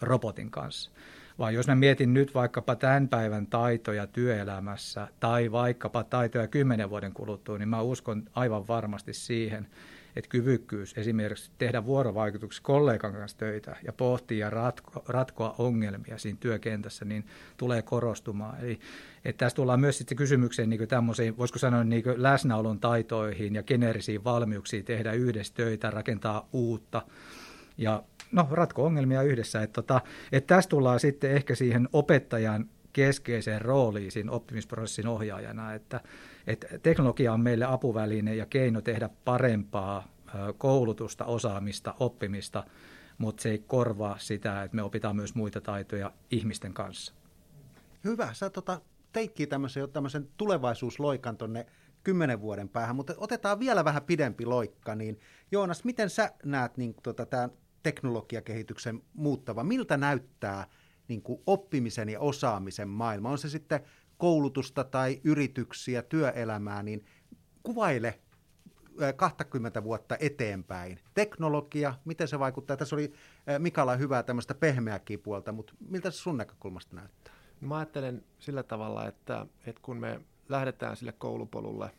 robotin 0.00 0.50
kanssa. 0.50 0.90
Vaan 1.38 1.54
jos 1.54 1.66
mä 1.66 1.74
mietin 1.74 2.14
nyt 2.14 2.34
vaikkapa 2.34 2.76
tämän 2.76 3.08
päivän 3.08 3.46
taitoja 3.46 4.06
työelämässä 4.06 5.08
tai 5.20 5.52
vaikkapa 5.52 6.04
taitoja 6.04 6.48
kymmenen 6.48 6.90
vuoden 6.90 7.12
kuluttua, 7.12 7.58
niin 7.58 7.68
mä 7.68 7.80
uskon 7.80 8.22
aivan 8.34 8.68
varmasti 8.68 9.12
siihen, 9.12 9.66
että 10.16 10.28
kyvykkyys 10.28 10.94
esimerkiksi 10.98 11.50
tehdä 11.58 11.84
vuorovaikutuksessa 11.84 12.62
kollegan 12.62 13.12
kanssa 13.12 13.38
töitä 13.38 13.76
ja 13.84 13.92
pohtia 13.92 14.46
ja 14.46 14.50
ratko, 14.50 15.04
ratkoa 15.08 15.54
ongelmia 15.58 16.18
siinä 16.18 16.38
työkentässä, 16.40 17.04
niin 17.04 17.24
tulee 17.56 17.82
korostumaan. 17.82 18.60
Eli 18.60 18.80
että 19.24 19.44
tässä 19.44 19.56
tullaan 19.56 19.80
myös 19.80 19.98
sitten 19.98 20.16
kysymykseen 20.16 20.70
niin 20.70 20.88
tämmöisiin, 20.88 21.38
voisiko 21.38 21.58
sanoa 21.58 21.84
niin 21.84 22.04
läsnäolon 22.16 22.80
taitoihin 22.80 23.54
ja 23.54 23.62
geneerisiin 23.62 24.24
valmiuksiin 24.24 24.84
tehdä 24.84 25.12
yhdessä 25.12 25.54
töitä, 25.54 25.90
rakentaa 25.90 26.48
uutta 26.52 27.02
ja 27.78 28.02
no, 28.32 28.48
ratko 28.50 28.84
ongelmia 28.84 29.22
yhdessä. 29.22 29.62
Että, 29.62 29.74
tota, 29.82 30.00
että 30.32 30.54
tässä 30.54 30.70
tullaan 30.70 31.00
sitten 31.00 31.30
ehkä 31.30 31.54
siihen 31.54 31.88
opettajan 31.92 32.68
keskeiseen 32.92 33.60
rooliin 33.62 34.12
siinä 34.12 34.32
oppimisprosessin 34.32 35.06
ohjaajana, 35.06 35.74
että, 35.74 36.00
että 36.46 36.66
teknologia 36.82 37.32
on 37.32 37.40
meille 37.40 37.64
apuväline 37.64 38.34
ja 38.34 38.46
keino 38.46 38.80
tehdä 38.80 39.10
parempaa 39.24 40.08
koulutusta, 40.58 41.24
osaamista, 41.24 41.94
oppimista, 42.00 42.64
mutta 43.18 43.42
se 43.42 43.50
ei 43.50 43.58
korvaa 43.58 44.18
sitä, 44.18 44.62
että 44.62 44.74
me 44.74 44.82
opitaan 44.82 45.16
myös 45.16 45.34
muita 45.34 45.60
taitoja 45.60 46.12
ihmisten 46.30 46.74
kanssa. 46.74 47.14
Hyvä. 48.04 48.34
Sä 48.34 48.50
tota, 48.50 48.80
teikkiä 49.12 49.46
tämmöisen, 49.46 49.90
tämmöisen 49.90 50.28
tulevaisuusloikan 50.36 51.36
tuonne 51.36 51.66
kymmenen 52.04 52.40
vuoden 52.40 52.68
päähän, 52.68 52.96
mutta 52.96 53.14
otetaan 53.16 53.60
vielä 53.60 53.84
vähän 53.84 54.02
pidempi 54.02 54.46
loikka. 54.46 54.94
Niin 54.94 55.20
Joonas, 55.52 55.84
miten 55.84 56.10
sä 56.10 56.32
näet 56.44 56.76
niin, 56.76 56.94
tota, 57.02 57.26
tämän 57.26 57.50
teknologiakehityksen 57.82 59.02
muuttava? 59.14 59.64
Miltä 59.64 59.96
näyttää 59.96 60.66
niin 61.08 61.22
kuin 61.22 61.42
oppimisen 61.46 62.08
ja 62.08 62.20
osaamisen 62.20 62.88
maailma? 62.88 63.30
On 63.30 63.38
se 63.38 63.48
sitten 63.48 63.80
koulutusta 64.22 64.84
tai 64.84 65.20
yrityksiä, 65.24 66.02
työelämää, 66.02 66.82
niin 66.82 67.04
kuvaile 67.62 68.20
20 69.16 69.84
vuotta 69.84 70.16
eteenpäin. 70.20 70.98
Teknologia, 71.14 71.94
miten 72.04 72.28
se 72.28 72.38
vaikuttaa? 72.38 72.76
Tässä 72.76 72.96
oli 72.96 73.12
Mikala 73.58 73.96
hyvää 73.96 74.22
tämmöistä 74.22 74.54
pehmeäkin 74.54 75.20
puolta, 75.20 75.52
mutta 75.52 75.74
miltä 75.88 76.10
se 76.10 76.16
sun 76.16 76.36
näkökulmasta 76.36 76.96
näyttää? 76.96 77.34
No 77.60 77.68
mä 77.68 77.76
ajattelen 77.76 78.24
sillä 78.38 78.62
tavalla, 78.62 79.06
että, 79.06 79.46
että 79.66 79.82
kun 79.84 79.96
me 79.96 80.20
lähdetään 80.48 80.96
sille 80.96 81.12
koulupolulle 81.12 81.90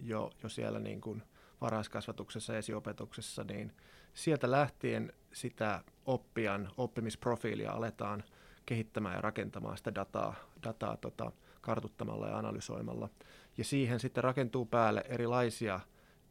jo, 0.00 0.30
jo 0.42 0.48
siellä 0.48 0.78
niin 0.78 1.00
kuin 1.00 1.22
varhaiskasvatuksessa 1.60 2.56
esiopetuksessa, 2.56 3.44
niin 3.44 3.72
sieltä 4.14 4.50
lähtien 4.50 5.12
sitä 5.32 5.84
oppijan 6.06 6.70
oppimisprofiilia 6.76 7.72
aletaan 7.72 8.24
kehittämään 8.66 9.14
ja 9.14 9.20
rakentamaan 9.20 9.76
sitä 9.76 9.94
dataa, 9.94 10.34
dataa 10.62 10.96
tota, 10.96 11.32
kartuttamalla 11.60 12.28
ja 12.28 12.38
analysoimalla. 12.38 13.08
Ja 13.58 13.64
siihen 13.64 14.00
sitten 14.00 14.24
rakentuu 14.24 14.66
päälle 14.66 15.04
erilaisia 15.08 15.80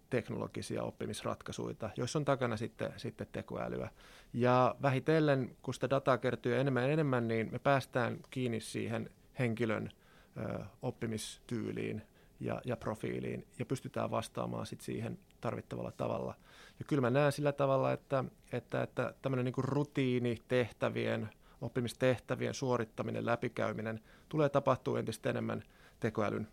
teknologisia 0.09 0.83
oppimisratkaisuja, 0.83 1.89
joissa 1.98 2.19
on 2.19 2.25
takana 2.25 2.57
sitten, 2.57 2.93
sitten 2.98 3.27
tekoälyä. 3.31 3.89
Ja 4.33 4.75
vähitellen, 4.81 5.55
kun 5.62 5.74
sitä 5.74 5.89
dataa 5.89 6.17
kertyy 6.17 6.59
enemmän 6.59 6.83
ja 6.83 6.89
enemmän, 6.89 7.27
niin 7.27 7.50
me 7.51 7.59
päästään 7.59 8.19
kiinni 8.29 8.59
siihen 8.59 9.09
henkilön 9.39 9.91
ö, 10.38 10.59
oppimistyyliin 10.81 12.01
ja, 12.39 12.62
ja 12.65 12.77
profiiliin 12.77 13.48
ja 13.59 13.65
pystytään 13.65 14.12
vastaamaan 14.12 14.65
sit 14.65 14.81
siihen 14.81 15.19
tarvittavalla 15.41 15.91
tavalla. 15.91 16.36
Ja 16.79 16.86
kyllä 16.86 17.01
mä 17.01 17.09
näen 17.09 17.31
sillä 17.31 17.51
tavalla, 17.51 17.91
että, 17.91 18.24
että, 18.51 18.83
että 18.83 19.13
tämmöinen 19.21 19.45
niin 19.45 19.53
rutiini 19.57 20.38
tehtävien, 20.48 21.29
oppimistehtävien 21.62 22.54
suorittaminen, 22.54 23.25
läpikäyminen 23.25 24.00
tulee 24.30 24.50
tapahtua 24.50 25.00
entistä 25.00 25.30
enemmän 25.30 25.63
tekoälyn 26.00 26.48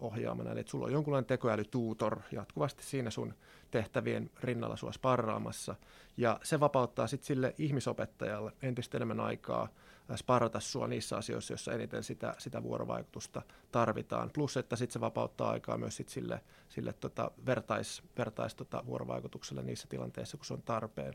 ohjaamana. 0.00 0.50
Eli 0.50 0.60
että 0.60 0.70
sulla 0.70 0.86
on 0.86 0.92
jonkunlainen 0.92 1.26
tekoälytuutor 1.26 2.20
jatkuvasti 2.32 2.84
siinä 2.84 3.10
sun 3.10 3.34
tehtävien 3.70 4.30
rinnalla 4.40 4.76
sua 4.76 4.92
sparraamassa. 4.92 5.74
Ja 6.16 6.40
se 6.42 6.60
vapauttaa 6.60 7.06
sitten 7.06 7.26
sille 7.26 7.54
ihmisopettajalle 7.58 8.52
entistä 8.62 8.98
enemmän 8.98 9.20
aikaa 9.20 9.68
sparrata 10.16 10.60
sua 10.60 10.86
niissä 10.88 11.16
asioissa, 11.16 11.52
joissa 11.52 11.72
eniten 11.72 12.04
sitä, 12.04 12.34
sitä 12.38 12.62
vuorovaikutusta 12.62 13.42
tarvitaan. 13.72 14.30
Plus, 14.30 14.56
että 14.56 14.76
sitten 14.76 14.92
se 14.92 15.00
vapauttaa 15.00 15.50
aikaa 15.50 15.78
myös 15.78 15.96
sit 15.96 16.08
sille, 16.08 16.40
sille 16.68 16.92
tota 16.92 17.30
vertais, 17.46 18.02
vertais 18.18 18.54
tota 18.54 18.82
vuorovaikutukselle 18.86 19.62
niissä 19.62 19.88
tilanteissa, 19.88 20.36
kun 20.36 20.46
se 20.46 20.54
on 20.54 20.62
tarpeen. 20.62 21.14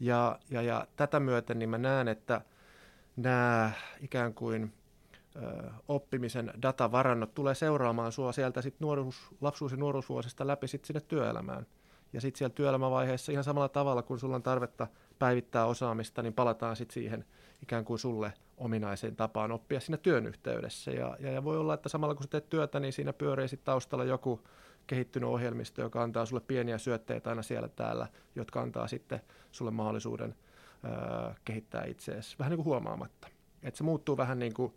Ja, 0.00 0.38
ja, 0.50 0.62
ja 0.62 0.86
tätä 0.96 1.20
myöten 1.20 1.58
niin 1.58 1.68
mä 1.68 1.78
näen, 1.78 2.08
että 2.08 2.40
nämä 3.16 3.70
ikään 4.00 4.34
kuin 4.34 4.72
oppimisen 5.88 6.52
datavarannot 6.62 7.34
tulee 7.34 7.54
seuraamaan 7.54 8.12
sinua 8.12 8.32
sieltä 8.32 8.62
sit 8.62 8.80
nuoruus, 8.80 9.16
lapsuus- 9.40 9.72
ja 9.72 9.78
nuoruusvuosista 9.78 10.46
läpi 10.46 10.68
sit 10.68 10.84
sinne 10.84 11.00
työelämään. 11.00 11.66
Ja 12.12 12.20
sitten 12.20 12.38
siellä 12.38 12.54
työelämävaiheessa 12.54 13.32
ihan 13.32 13.44
samalla 13.44 13.68
tavalla, 13.68 14.02
kun 14.02 14.18
sulla 14.18 14.36
on 14.36 14.42
tarvetta 14.42 14.86
päivittää 15.18 15.66
osaamista, 15.66 16.22
niin 16.22 16.32
palataan 16.32 16.76
sitten 16.76 16.94
siihen 16.94 17.24
ikään 17.62 17.84
kuin 17.84 17.98
sulle 17.98 18.32
ominaiseen 18.56 19.16
tapaan 19.16 19.52
oppia 19.52 19.80
siinä 19.80 19.96
työn 19.96 20.26
yhteydessä. 20.26 20.90
Ja, 20.90 21.16
ja, 21.20 21.32
ja 21.32 21.44
voi 21.44 21.58
olla, 21.58 21.74
että 21.74 21.88
samalla 21.88 22.14
kun 22.14 22.22
sä 22.22 22.28
teet 22.28 22.48
työtä, 22.48 22.80
niin 22.80 22.92
siinä 22.92 23.12
pyörii 23.12 23.48
sitten 23.48 23.64
taustalla 23.64 24.04
joku 24.04 24.40
kehittynyt 24.86 25.28
ohjelmisto, 25.28 25.82
joka 25.82 26.02
antaa 26.02 26.26
sulle 26.26 26.42
pieniä 26.46 26.78
syötteitä 26.78 27.30
aina 27.30 27.42
siellä 27.42 27.68
täällä, 27.68 28.06
jotka 28.36 28.60
antaa 28.60 28.88
sitten 28.88 29.20
sulle 29.52 29.70
mahdollisuuden 29.70 30.34
ää, 30.82 31.34
kehittää 31.44 31.84
itseäsi 31.84 32.36
vähän 32.38 32.50
niin 32.50 32.56
kuin 32.56 32.66
huomaamatta. 32.66 33.28
Että 33.62 33.78
se 33.78 33.84
muuttuu 33.84 34.16
vähän 34.16 34.38
niin 34.38 34.54
kuin 34.54 34.72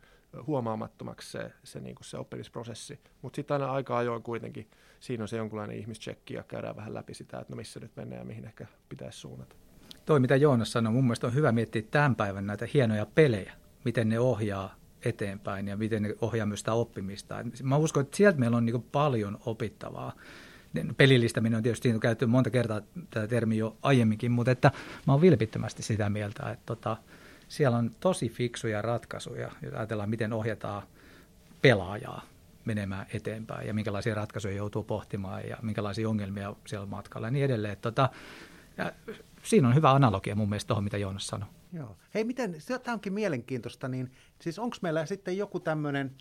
huomaamattomaksi 0.47 1.31
se, 1.31 1.51
se, 1.63 1.79
niin 1.79 1.95
kuin 1.95 2.05
se 2.05 2.17
oppimisprosessi. 2.17 2.99
Mutta 3.21 3.35
sitten 3.35 3.55
aina 3.55 3.71
aika 3.71 3.97
ajoin 3.97 4.23
kuitenkin 4.23 4.69
siinä 4.99 5.23
on 5.23 5.27
se 5.27 5.37
jonkunlainen 5.37 5.77
ihmischecki 5.77 6.33
ja 6.33 6.43
käydään 6.43 6.75
vähän 6.75 6.93
läpi 6.93 7.13
sitä, 7.13 7.39
että 7.39 7.53
no 7.53 7.57
missä 7.57 7.79
nyt 7.79 7.95
mennään 7.95 8.19
ja 8.19 8.25
mihin 8.25 8.45
ehkä 8.45 8.65
pitäisi 8.89 9.19
suunnata. 9.19 9.55
Toi, 10.05 10.19
mitä 10.19 10.35
Joonas 10.35 10.71
sanoi, 10.71 10.93
mun 10.93 11.03
mielestä 11.03 11.27
on 11.27 11.33
hyvä 11.33 11.51
miettiä 11.51 11.81
tämän 11.91 12.15
päivän 12.15 12.47
näitä 12.47 12.67
hienoja 12.73 13.05
pelejä, 13.05 13.53
miten 13.85 14.09
ne 14.09 14.19
ohjaa 14.19 14.75
eteenpäin 15.05 15.67
ja 15.67 15.77
miten 15.77 16.03
ne 16.03 16.15
ohjaa 16.21 16.45
myös 16.45 16.59
sitä 16.59 16.73
oppimista. 16.73 17.35
Mä 17.63 17.77
uskon, 17.77 18.03
että 18.03 18.17
sieltä 18.17 18.39
meillä 18.39 18.57
on 18.57 18.65
niin 18.65 18.85
paljon 18.91 19.37
opittavaa. 19.45 20.13
Pelillistäminen 20.97 21.57
on 21.57 21.63
tietysti 21.63 21.99
käytetty 21.99 22.25
monta 22.25 22.49
kertaa 22.49 22.81
tätä 23.09 23.27
termiä 23.27 23.59
jo 23.59 23.77
aiemminkin, 23.81 24.31
mutta 24.31 24.51
että 24.51 24.71
mä 25.07 25.13
oon 25.13 25.21
vilpittömästi 25.21 25.83
sitä 25.83 26.09
mieltä, 26.09 26.49
että 26.49 26.63
tota, 26.65 26.97
siellä 27.47 27.77
on 27.77 27.91
tosi 27.99 28.29
fiksuja 28.29 28.81
ratkaisuja, 28.81 29.51
jos 29.61 29.73
ajatellaan, 29.73 30.09
miten 30.09 30.33
ohjataan 30.33 30.83
pelaajaa 31.61 32.21
menemään 32.65 33.05
eteenpäin 33.13 33.67
ja 33.67 33.73
minkälaisia 33.73 34.15
ratkaisuja 34.15 34.55
joutuu 34.55 34.83
pohtimaan 34.83 35.41
ja 35.49 35.57
minkälaisia 35.61 36.09
ongelmia 36.09 36.55
siellä 36.67 36.85
matkalla 36.85 37.27
ja 37.27 37.31
niin 37.31 37.45
edelleen. 37.45 37.77
Tota, 37.81 38.09
ja 38.77 38.91
siinä 39.43 39.67
on 39.67 39.75
hyvä 39.75 39.91
analogia 39.91 40.35
mun 40.35 40.49
mielestä 40.49 40.67
tuohon, 40.67 40.83
mitä 40.83 40.97
Joonas 40.97 41.27
sanoi. 41.27 41.49
Joo. 41.75 41.97
Hei, 42.13 42.23
miten, 42.23 42.55
tämä 42.83 42.93
onkin 42.93 43.13
mielenkiintoista, 43.13 43.87
niin 43.87 44.11
siis 44.41 44.59
onko 44.59 44.77
meillä 44.81 45.05
sitten 45.05 45.37
joku 45.37 45.59
tämmöinen 45.59 46.15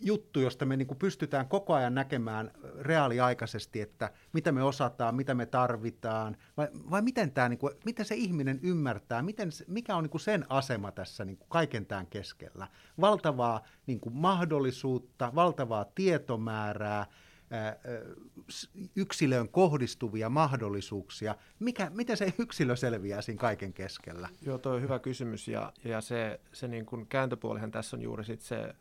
juttu, 0.00 0.40
josta 0.40 0.66
me 0.66 0.76
niin 0.76 0.96
pystytään 0.98 1.48
koko 1.48 1.74
ajan 1.74 1.94
näkemään 1.94 2.50
reaaliaikaisesti, 2.80 3.80
että 3.80 4.12
mitä 4.32 4.52
me 4.52 4.62
osataan, 4.62 5.14
mitä 5.14 5.34
me 5.34 5.46
tarvitaan, 5.46 6.36
vai, 6.56 6.68
vai 6.90 7.02
miten, 7.02 7.32
tämä, 7.32 7.48
niin 7.48 7.58
kuin, 7.58 7.74
miten 7.84 8.04
se 8.04 8.14
ihminen 8.14 8.60
ymmärtää, 8.62 9.22
miten, 9.22 9.50
mikä 9.66 9.96
on 9.96 10.04
niin 10.04 10.20
sen 10.20 10.46
asema 10.48 10.92
tässä 10.92 11.24
niin 11.24 11.38
kaiken 11.48 11.86
tämän 11.86 12.06
keskellä. 12.06 12.68
Valtavaa 13.00 13.62
niin 13.86 14.00
mahdollisuutta, 14.10 15.32
valtavaa 15.34 15.84
tietomäärää, 15.94 17.06
yksilöön 18.96 19.48
kohdistuvia 19.48 20.28
mahdollisuuksia. 20.28 21.34
Mikä, 21.58 21.90
miten 21.94 22.16
se 22.16 22.34
yksilö 22.38 22.76
selviää 22.76 23.22
siinä 23.22 23.40
kaiken 23.40 23.72
keskellä? 23.72 24.28
Joo, 24.42 24.58
tuo 24.58 24.72
on 24.72 24.82
hyvä 24.82 24.98
kysymys 24.98 25.48
ja, 25.48 25.72
ja 25.84 26.00
se, 26.00 26.40
se 26.52 26.68
niin 26.68 26.86
kuin 26.86 27.06
kääntöpuolihan 27.06 27.70
tässä 27.70 27.96
on 27.96 28.02
juuri 28.02 28.24
sit 28.24 28.40
se 28.40 28.74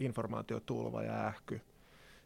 informaatiotulva 0.00 1.02
ja 1.02 1.26
ähky. 1.26 1.60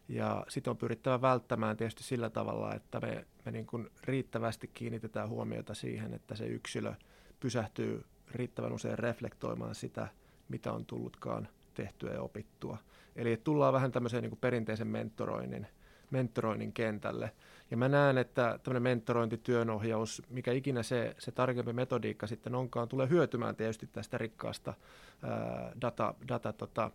Ja 0.07 0.45
sitten 0.49 0.71
on 0.71 0.77
pyrittävä 0.77 1.21
välttämään 1.21 1.77
tietysti 1.77 2.03
sillä 2.03 2.29
tavalla, 2.29 2.75
että 2.75 2.99
me, 2.99 3.25
me 3.45 3.51
niin 3.51 3.65
kuin 3.65 3.89
riittävästi 4.03 4.67
kiinnitetään 4.67 5.29
huomiota 5.29 5.73
siihen, 5.73 6.13
että 6.13 6.35
se 6.35 6.45
yksilö 6.45 6.93
pysähtyy 7.39 8.05
riittävän 8.31 8.73
usein 8.73 8.99
reflektoimaan 8.99 9.75
sitä, 9.75 10.07
mitä 10.49 10.73
on 10.73 10.85
tullutkaan 10.85 11.47
tehtyä 11.73 12.13
ja 12.13 12.21
opittua. 12.21 12.77
Eli 13.15 13.37
tullaan 13.37 13.73
vähän 13.73 13.91
tämmöiseen 13.91 14.23
niin 14.23 14.31
kuin 14.31 14.39
perinteisen 14.39 14.87
mentoroinnin, 14.87 15.67
mentoroinnin 16.13 16.73
kentälle. 16.73 17.31
Ja 17.71 17.77
mä 17.77 17.89
näen, 17.89 18.17
että 18.17 18.59
tämmöinen 18.63 18.83
mentorointi, 18.83 19.37
työnohjaus, 19.37 20.21
mikä 20.29 20.51
ikinä 20.51 20.83
se, 20.83 21.15
se 21.19 21.31
tarkempi 21.31 21.73
metodiikka 21.73 22.27
sitten 22.27 22.55
onkaan, 22.55 22.87
tulee 22.87 23.09
hyötymään 23.09 23.55
tietysti 23.55 23.87
tästä 23.87 24.17
rikkaasta 24.17 24.73
ää, 25.23 25.71
data, 25.81 26.13
data 26.27 26.53
tota, 26.53 26.91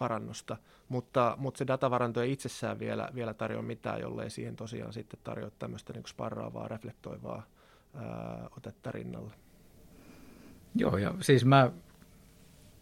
varannosta, 0.00 0.56
mutta, 0.88 1.34
mutta 1.38 1.58
se 1.58 1.66
datavaranto 1.66 2.22
ei 2.22 2.32
itsessään 2.32 2.78
vielä, 2.78 3.08
vielä 3.14 3.34
tarjoa 3.34 3.62
mitään, 3.62 4.00
jollei 4.00 4.30
siihen 4.30 4.56
tosiaan 4.56 4.92
sitten 4.92 5.20
tarjoa 5.24 5.50
tämmöistä 5.58 5.92
niin 5.92 6.06
sparraavaa, 6.06 6.68
reflektoivaa 6.68 7.46
ää, 7.94 8.48
otetta 8.56 8.92
rinnalle. 8.92 9.34
Joo, 10.74 10.96
ja 10.96 11.14
siis 11.20 11.44
mä 11.44 11.70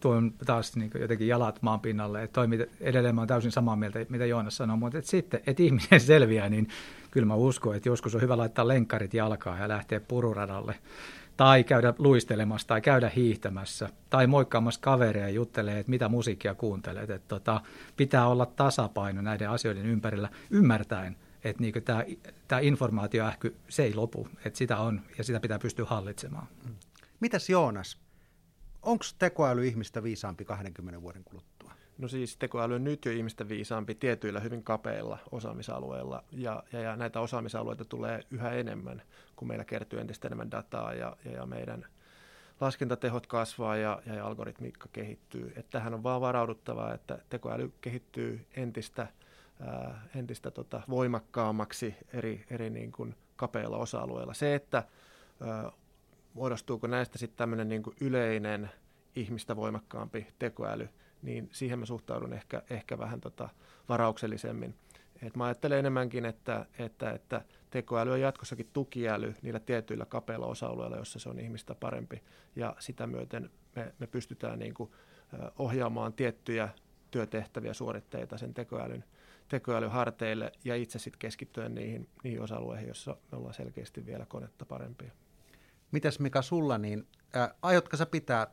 tuon 0.03 0.35
taas 0.47 0.77
niin 0.77 0.91
jotenkin 1.01 1.29
jalat 1.29 1.63
maan 1.63 1.81
pinnalle, 1.81 2.23
että 2.23 2.35
toi, 2.35 2.69
edelleen 2.81 3.15
mä 3.15 3.21
olen 3.21 3.29
täysin 3.29 3.53
samaa 3.53 3.77
mieltä, 3.77 4.07
mitä 4.09 4.27
Joonas 4.27 4.57
sanoi, 4.57 4.77
mutta 4.77 4.99
että 4.99 5.11
sitten, 5.11 5.41
että 5.47 5.63
ihminen 5.63 6.01
selviää, 6.11 6.49
niin 6.49 6.69
kyllä 7.11 7.27
mä 7.27 7.35
uskon, 7.35 7.77
että 7.77 7.89
joskus 7.89 8.15
on 8.15 8.21
hyvä 8.21 8.37
laittaa 8.37 8.69
lenkkarit 8.69 9.15
jalkaan 9.15 9.61
ja 9.61 9.69
lähteä 9.69 10.01
pururadalle 10.01 10.75
tai 11.37 11.65
käydä 11.65 11.95
luistelemassa 11.99 12.69
tai 12.69 12.81
käydä 12.81 13.11
hiihtämässä 13.17 13.89
tai 14.11 14.27
moikkaamassa 14.27 14.81
kavereja 14.81 15.29
ja 15.29 15.35
juttelee, 15.35 15.79
että 15.79 15.91
mitä 15.91 16.09
musiikkia 16.09 16.55
kuuntelet. 16.55 17.11
Että 17.11 17.29
tota, 17.29 17.61
pitää 17.97 18.29
olla 18.29 18.47
tasapaino 18.47 19.23
näiden 19.23 19.51
asioiden 19.51 19.87
ympärillä 19.87 20.29
ymmärtäen, 20.51 21.17
että 21.45 21.63
niin 21.63 21.83
tämä, 21.85 22.05
tämä 22.49 22.61
informaatioähky, 22.61 23.57
se 23.69 23.83
ei 23.83 23.95
lopu, 23.95 24.29
että 24.45 24.59
sitä 24.59 24.79
on 24.79 25.01
ja 25.19 25.25
sitä 25.25 25.41
pitää 25.41 25.59
pystyä 25.59 25.85
hallitsemaan. 25.85 26.47
Mitäs 27.21 27.51
Joonas? 27.51 27.99
Onko 28.83 29.05
tekoäly 29.19 29.67
ihmistä 29.67 30.03
viisaampi 30.03 30.45
20 30.45 31.03
vuoden 31.03 31.25
kuluttua? 31.25 31.73
No 31.99 32.09
siis 32.09 32.37
tekoäly 32.37 32.75
on 32.75 32.85
nyt 32.85 33.05
jo 33.05 33.13
ihmistä 33.13 33.49
viisaampi 33.49 33.95
tietyillä 33.95 34.41
hyvin 34.41 34.65
kapeilla 34.65 35.19
osaamisalueilla 35.31 36.25
ja, 36.33 36.63
ja, 36.73 36.81
ja 36.81 36.97
näitä 36.97 37.21
osaamisalueita 37.21 37.85
tulee 37.85 38.21
yhä 38.31 38.51
enemmän, 38.51 39.03
kun 39.37 39.49
meillä 39.49 39.65
kertyy 39.65 40.01
entistä 40.01 40.29
enemmän 40.29 40.51
dataa 40.51 40.95
ja, 40.95 41.17
ja, 41.25 41.31
ja 41.33 41.47
meidän 41.47 41.87
laskentatehot 42.61 43.27
kasvaa 43.27 43.77
ja, 43.77 44.03
ja, 44.07 44.27
algoritmiikka 44.27 44.89
kehittyy. 44.93 45.53
Että 45.57 45.71
tähän 45.71 45.95
on 45.95 46.03
vaan 46.03 46.21
varauduttavaa, 46.21 46.95
että 46.95 47.19
tekoäly 47.29 47.73
kehittyy 47.81 48.47
entistä, 48.57 49.07
ää, 49.61 50.03
entistä 50.15 50.51
tota, 50.51 50.83
voimakkaammaksi 50.91 51.95
eri, 52.13 52.45
eri 52.51 52.71
niin 52.71 52.93
kuin 52.93 53.15
kapeilla 53.37 53.77
osa-alueilla. 53.77 54.35
Se, 54.35 54.55
että 54.55 54.83
ää, 55.41 55.73
muodostuuko 56.35 56.87
näistä 56.87 57.19
sitten 57.19 57.39
tämmöinen 57.39 57.69
niin 57.69 57.83
yleinen 58.01 58.71
ihmistä 59.17 59.57
voimakkaampi 59.57 60.27
tekoäly, 60.39 60.89
niin 61.23 61.49
siihen 61.53 61.79
mä 61.79 61.87
suhtaudun 61.87 62.33
ehkä, 62.33 62.63
ehkä 62.71 62.99
vähän 62.99 63.21
tota 63.21 63.49
varauksellisemmin. 63.89 64.75
Et 65.23 65.37
mä 65.37 65.45
ajattelen 65.45 65.79
enemmänkin, 65.79 66.25
että, 66.25 66.67
että, 66.79 67.11
että 67.11 67.43
tekoäly 67.71 68.11
on 68.11 68.21
jatkossakin 68.21 68.71
tukiäly 68.73 69.35
niillä 69.43 69.61
tietyillä 69.61 70.07
kapeilla 70.07 70.47
osa-alueilla, 70.47 70.97
jossa 70.97 71.19
se 71.19 71.29
on 71.29 71.39
ihmistä 71.39 71.75
parempi. 71.75 72.23
Ja 72.57 72.77
sitä 72.79 73.07
myöten 73.07 73.51
me, 73.77 73.95
me 73.99 74.07
pystytään 74.07 74.59
niin 74.59 74.75
kuin, 74.75 74.91
ohjaamaan 75.59 76.13
tiettyjä 76.13 76.69
työtehtäviä, 77.11 77.75
suoritteita 77.75 78.39
sen 78.39 78.55
tekoälyn, 78.55 79.05
tekoälyn 79.49 79.91
harteille 79.91 80.53
ja 80.65 80.77
itse 80.77 80.99
sitten 80.99 81.19
keskittyen 81.19 81.75
niihin, 81.75 82.09
niihin 82.25 82.41
osa-alueihin, 82.41 82.87
joissa 82.87 83.17
me 83.33 83.39
ollaan 83.39 83.55
selkeästi 83.55 84.07
vielä 84.07 84.27
konetta 84.27 84.65
parempia. 84.65 85.13
Mitäs 85.93 86.19
Mika 86.19 86.43
sulla, 86.43 86.79
niin 86.79 87.07
ää, 87.35 87.55
aiotko 87.63 87.97
sä 87.97 88.07
pitää 88.07 88.47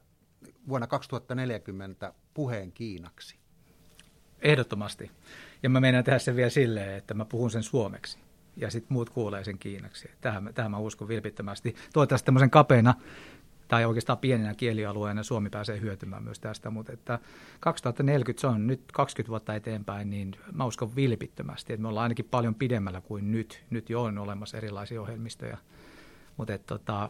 vuonna 0.67 0.87
2040 0.87 2.13
puheen 2.33 2.71
Kiinaksi? 2.71 3.39
Ehdottomasti. 4.41 5.11
Ja 5.63 5.69
mä 5.69 5.79
meinaan 5.79 6.03
tehdä 6.03 6.19
sen 6.19 6.35
vielä 6.35 6.49
silleen, 6.49 6.97
että 6.97 7.13
mä 7.13 7.25
puhun 7.25 7.51
sen 7.51 7.63
suomeksi. 7.63 8.17
ja 8.57 8.71
sitten 8.71 8.93
muut 8.93 9.09
kuulee 9.09 9.43
sen 9.43 9.59
kiinaksi. 9.59 10.11
Tähän, 10.21 10.51
tähän 10.53 10.71
mä 10.71 10.77
uskon 10.77 11.07
vilpittömästi. 11.07 11.75
Toivottavasti 11.93 12.25
tämmöisen 12.25 12.49
kapeana 12.49 12.93
tai 13.67 13.85
oikeastaan 13.85 14.17
pienenä 14.17 14.53
kielialueena 14.53 15.23
Suomi 15.23 15.49
pääsee 15.49 15.79
hyötymään 15.79 16.23
myös 16.23 16.39
tästä, 16.39 16.69
mutta 16.69 16.93
että 16.93 17.19
2040 17.59 18.41
se 18.41 18.47
on 18.47 18.67
nyt 18.67 18.81
20 18.93 19.29
vuotta 19.29 19.55
eteenpäin, 19.55 20.09
niin 20.09 20.31
mä 20.51 20.65
uskon 20.65 20.95
vilpittömästi, 20.95 21.73
että 21.73 21.81
me 21.81 21.87
ollaan 21.87 22.03
ainakin 22.03 22.27
paljon 22.31 22.55
pidemmällä 22.55 23.01
kuin 23.01 23.31
nyt. 23.31 23.63
Nyt 23.69 23.89
jo 23.89 24.03
on 24.03 24.17
olemassa 24.17 24.57
erilaisia 24.57 25.01
ohjelmistoja. 25.01 25.57
Mutta 26.39 26.57
tota, 26.57 27.09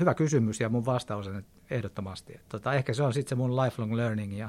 hyvä 0.00 0.14
kysymys 0.14 0.60
ja 0.60 0.68
mun 0.68 0.86
vastaus 0.86 1.26
on 1.26 1.44
ehdottomasti. 1.70 2.34
Et, 2.34 2.48
tota, 2.48 2.74
ehkä 2.74 2.94
se 2.94 3.02
on 3.02 3.12
sitten 3.12 3.28
se 3.28 3.34
mun 3.34 3.56
lifelong 3.56 3.94
learning 3.94 4.38
ja 4.38 4.48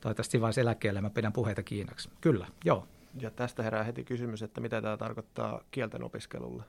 toivottavasti 0.00 0.40
vain 0.40 0.60
eläkkeelle 0.60 1.00
mä 1.00 1.10
pidän 1.10 1.32
puheita 1.32 1.62
kiinaksi. 1.62 2.10
Kyllä, 2.20 2.46
joo. 2.64 2.86
Ja 3.20 3.30
tästä 3.30 3.62
herää 3.62 3.82
heti 3.82 4.04
kysymys, 4.04 4.42
että 4.42 4.60
mitä 4.60 4.82
tämä 4.82 4.96
tarkoittaa 4.96 5.60
kielten 5.70 6.04
opiskelulle. 6.04 6.64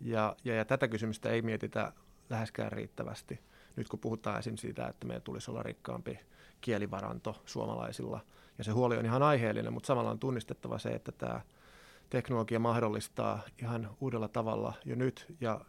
Ja, 0.00 0.36
ja, 0.44 0.54
ja 0.54 0.64
tätä 0.64 0.88
kysymystä 0.88 1.30
ei 1.30 1.42
mietitä 1.42 1.92
läheskään 2.30 2.72
riittävästi. 2.72 3.40
Nyt 3.76 3.88
kun 3.88 3.98
puhutaan 3.98 4.38
esim. 4.38 4.56
siitä, 4.56 4.88
että 4.88 5.06
meillä 5.06 5.20
tulisi 5.20 5.50
olla 5.50 5.62
rikkaampi 5.62 6.18
kielivaranto 6.60 7.42
suomalaisilla, 7.46 8.20
ja 8.58 8.64
se 8.64 8.70
huoli 8.70 8.96
on 8.96 9.04
ihan 9.04 9.22
aiheellinen, 9.22 9.72
mutta 9.72 9.86
samalla 9.86 10.10
on 10.10 10.18
tunnistettava 10.18 10.78
se, 10.78 10.88
että 10.88 11.12
tämä 11.12 11.40
teknologia 12.10 12.58
mahdollistaa 12.58 13.40
ihan 13.62 13.90
uudella 14.00 14.28
tavalla 14.28 14.72
jo 14.84 14.96
nyt 14.96 15.26
ja 15.40 15.60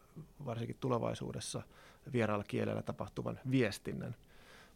varsinkin 0.45 0.77
tulevaisuudessa 0.79 1.61
vieraalla 2.13 2.43
kielellä 2.47 2.81
tapahtuvan 2.81 3.39
viestinnän. 3.51 4.15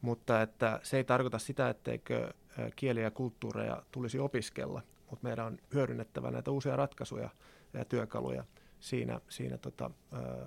Mutta 0.01 0.41
että 0.41 0.79
se 0.83 0.97
ei 0.97 1.03
tarkoita 1.03 1.39
sitä, 1.39 1.69
etteikö 1.69 2.33
kieliä 2.75 3.03
ja 3.03 3.11
kulttuureja 3.11 3.83
tulisi 3.91 4.19
opiskella, 4.19 4.81
mutta 5.09 5.27
meidän 5.27 5.45
on 5.45 5.57
hyödynnettävä 5.73 6.31
näitä 6.31 6.51
uusia 6.51 6.75
ratkaisuja 6.75 7.29
ja 7.73 7.85
työkaluja 7.85 8.43
siinä, 8.79 9.21
siinä 9.29 9.57
tota, 9.57 9.91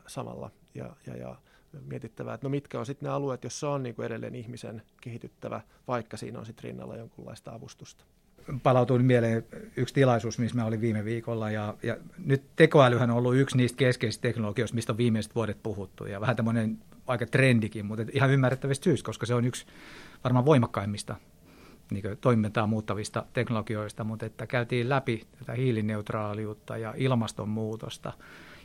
samalla 0.06 0.50
ja, 0.74 0.96
ja, 1.06 1.16
ja 1.16 1.36
mietittävä, 1.80 2.34
että 2.34 2.46
no 2.46 2.50
mitkä 2.50 2.78
on 2.78 2.86
sitten 2.86 3.06
ne 3.06 3.12
alueet, 3.12 3.44
joissa 3.44 3.70
on 3.70 3.82
niin 3.82 3.94
kuin 3.94 4.06
edelleen 4.06 4.34
ihmisen 4.34 4.82
kehityttävä, 5.00 5.60
vaikka 5.88 6.16
siinä 6.16 6.38
on 6.38 6.46
sitten 6.46 6.64
rinnalla 6.64 6.96
jonkunlaista 6.96 7.52
avustusta 7.52 8.04
palautuin 8.62 9.04
mieleen 9.04 9.44
yksi 9.76 9.94
tilaisuus, 9.94 10.38
missä 10.38 10.56
mä 10.56 10.64
olin 10.64 10.80
viime 10.80 11.04
viikolla. 11.04 11.50
Ja, 11.50 11.74
ja 11.82 11.96
nyt 12.24 12.42
tekoälyhän 12.56 13.10
on 13.10 13.16
ollut 13.16 13.36
yksi 13.36 13.56
niistä 13.56 13.76
keskeisistä 13.76 14.22
teknologioista, 14.22 14.74
mistä 14.74 14.92
on 14.92 14.98
viimeiset 14.98 15.34
vuodet 15.34 15.62
puhuttu. 15.62 16.06
Ja 16.06 16.20
vähän 16.20 16.36
tämmöinen 16.36 16.78
aika 17.06 17.26
trendikin, 17.26 17.86
mutta 17.86 18.04
ihan 18.12 18.30
ymmärrettävistä 18.30 18.84
syystä, 18.84 19.06
koska 19.06 19.26
se 19.26 19.34
on 19.34 19.44
yksi 19.44 19.66
varmaan 20.24 20.44
voimakkaimmista 20.44 21.16
niin 21.90 22.18
toimintaa 22.20 22.66
muuttavista 22.66 23.26
teknologioista, 23.32 24.04
mutta 24.04 24.26
että 24.26 24.46
käytiin 24.46 24.88
läpi 24.88 25.26
tätä 25.38 25.52
hiilineutraaliutta 25.52 26.76
ja 26.76 26.94
ilmastonmuutosta. 26.96 28.12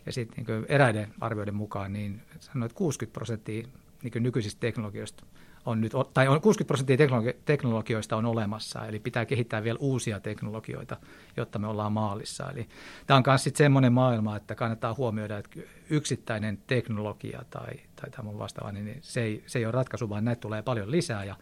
Ja 0.06 0.12
sitten 0.12 0.46
niin 0.48 0.66
eräiden 0.70 1.14
arvioiden 1.20 1.56
mukaan 1.56 1.94
niin 1.94 2.22
sanoin, 2.40 2.66
että 2.66 2.78
60 2.78 3.14
prosenttia 3.14 3.68
niin 4.04 4.24
nykyisistä 4.24 4.60
teknologioista 4.60 5.26
on 5.66 5.82
nyt, 5.82 5.92
tai 6.14 6.28
on 6.28 6.42
60 6.42 6.68
prosenttia 6.68 6.98
teknologi- 6.98 7.38
teknologioista 7.46 8.18
on 8.18 8.26
olemassa, 8.26 8.86
eli 8.86 9.00
pitää 9.00 9.26
kehittää 9.26 9.64
vielä 9.64 9.78
uusia 9.82 10.20
teknologioita, 10.20 10.98
jotta 11.38 11.60
me 11.60 11.68
ollaan 11.68 11.92
maalissa. 11.92 12.52
Eli 12.52 12.68
tämä 13.08 13.18
on 13.18 13.24
myös 13.28 13.50
semmoinen 13.56 13.94
maailma, 13.94 14.36
että 14.36 14.56
kannattaa 14.56 14.94
huomioida, 14.94 15.38
että 15.38 15.60
yksittäinen 15.90 16.58
teknologia 16.68 17.42
tai, 17.50 17.74
tai 17.96 18.10
tämä 18.10 18.38
vastaava, 18.38 18.72
niin 18.72 19.00
se 19.02 19.22
ei, 19.22 19.44
se 19.48 19.60
ei 19.60 19.66
ole 19.66 19.72
ratkaisu, 19.72 20.10
vaan 20.10 20.26
näitä 20.26 20.40
tulee 20.40 20.62
paljon 20.62 20.92
lisää 20.92 21.24
ja 21.24 21.36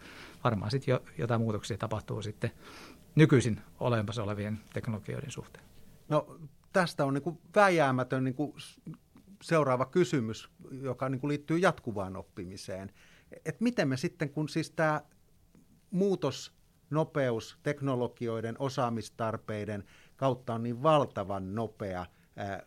varmaan 0.44 0.70
sitten 0.70 0.92
jo, 0.92 1.02
jotain 1.18 1.40
muutoksia 1.40 1.78
tapahtuu 1.78 2.22
sitten 2.22 2.50
nykyisin 3.14 3.60
olemassa 3.80 4.22
olevien 4.22 4.60
teknologioiden 4.72 5.30
suhteen. 5.30 5.64
No 6.08 6.36
tästä 6.72 7.04
on 7.04 7.14
niin 7.14 7.22
kuin 7.22 7.38
väjäämätön 7.54 8.24
niin 8.24 8.34
kuin 8.34 8.54
seuraava 9.42 9.86
kysymys, 9.86 10.50
joka 10.70 11.08
niin 11.08 11.20
kuin 11.20 11.28
liittyy 11.28 11.58
jatkuvaan 11.58 12.16
oppimiseen– 12.16 12.90
että 13.32 13.64
miten 13.64 13.88
me 13.88 13.96
sitten, 13.96 14.30
kun 14.30 14.48
siis 14.48 14.70
tämä 14.70 15.02
muutos, 15.90 16.52
nopeus, 16.90 17.58
teknologioiden, 17.62 18.56
osaamistarpeiden 18.58 19.84
kautta 20.16 20.54
on 20.54 20.62
niin 20.62 20.82
valtavan 20.82 21.54
nopea 21.54 22.06
ää, 22.36 22.62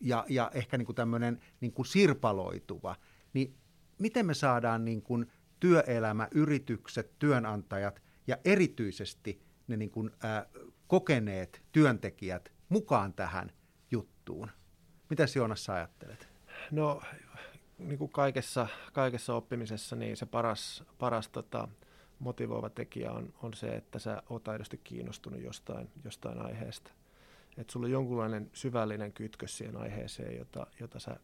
ja, 0.00 0.24
ja 0.28 0.50
ehkä 0.54 0.78
niin 0.78 0.86
kuin 0.86 0.96
tämmöinen 0.96 1.40
niin 1.60 1.72
kuin 1.72 1.86
sirpaloituva, 1.86 2.96
niin 3.32 3.56
miten 3.98 4.26
me 4.26 4.34
saadaan 4.34 4.84
niin 4.84 5.02
kuin 5.02 5.26
työelämä, 5.60 6.28
yritykset, 6.34 7.18
työnantajat 7.18 8.02
ja 8.26 8.38
erityisesti 8.44 9.42
ne 9.66 9.76
niin 9.76 9.90
kuin, 9.90 10.10
ää, 10.22 10.46
kokeneet 10.86 11.62
työntekijät 11.72 12.52
mukaan 12.68 13.14
tähän 13.14 13.52
juttuun? 13.90 14.50
Mitä 15.10 15.24
Joonas 15.36 15.70
ajattelet? 15.70 16.28
No 16.70 17.02
niin 17.78 17.98
kuin 17.98 18.10
kaikessa, 18.10 18.68
kaikessa 18.92 19.34
oppimisessa 19.34 19.96
niin 19.96 20.16
se 20.16 20.26
paras, 20.26 20.84
paras 20.98 21.28
tota, 21.28 21.68
motivoiva 22.18 22.70
tekijä 22.70 23.12
on, 23.12 23.32
on 23.42 23.54
se, 23.54 23.68
että 23.68 23.98
sä 23.98 24.22
oot 24.30 24.48
aidosti 24.48 24.80
kiinnostunut 24.84 25.40
jostain, 25.40 25.90
jostain 26.04 26.40
aiheesta. 26.40 26.90
Että 27.56 27.72
sulla 27.72 27.86
on 27.86 27.92
jonkunlainen 27.92 28.50
syvällinen 28.52 29.12
kytkös 29.12 29.58
siihen 29.58 29.76
aiheeseen, 29.76 30.36
jota, 30.36 30.66
jota 30.80 30.98
sä, 30.98 31.16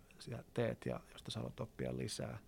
teet 0.55 0.87
ja 0.87 1.01
josta 1.13 1.31
sä 1.31 1.39
haluat 1.39 1.61
oppia 1.61 1.97
lisää. 1.97 2.39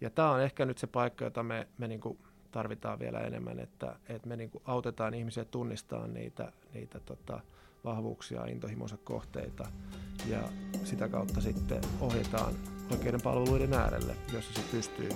Ja 0.00 0.10
tämä 0.10 0.30
on 0.30 0.42
ehkä 0.42 0.64
nyt 0.64 0.78
se 0.78 0.86
paikka, 0.86 1.24
jota 1.24 1.42
me, 1.42 1.68
me 1.78 1.88
niin 1.88 2.00
kuin 2.00 2.18
tarvitaan 2.50 2.98
vielä 2.98 3.20
enemmän, 3.20 3.58
että, 3.58 3.96
että 4.08 4.28
me 4.28 4.36
niin 4.36 4.50
kuin 4.50 4.62
autetaan 4.66 5.14
ihmisiä 5.14 5.44
tunnistamaan 5.44 6.14
niitä, 6.14 6.52
niitä 6.74 7.00
tota, 7.00 7.40
vahvuuksia, 7.84 8.44
intohimonsa 8.46 8.96
kohteita 8.96 9.68
ja 10.26 10.48
sitä 10.84 11.08
kautta 11.08 11.40
sitten 11.40 11.80
ohjataan 12.00 12.54
oikeiden 12.90 13.22
palveluiden 13.22 13.74
äärelle, 13.74 14.16
jossa 14.32 14.52
se 14.52 14.66
pystyy 14.70 15.08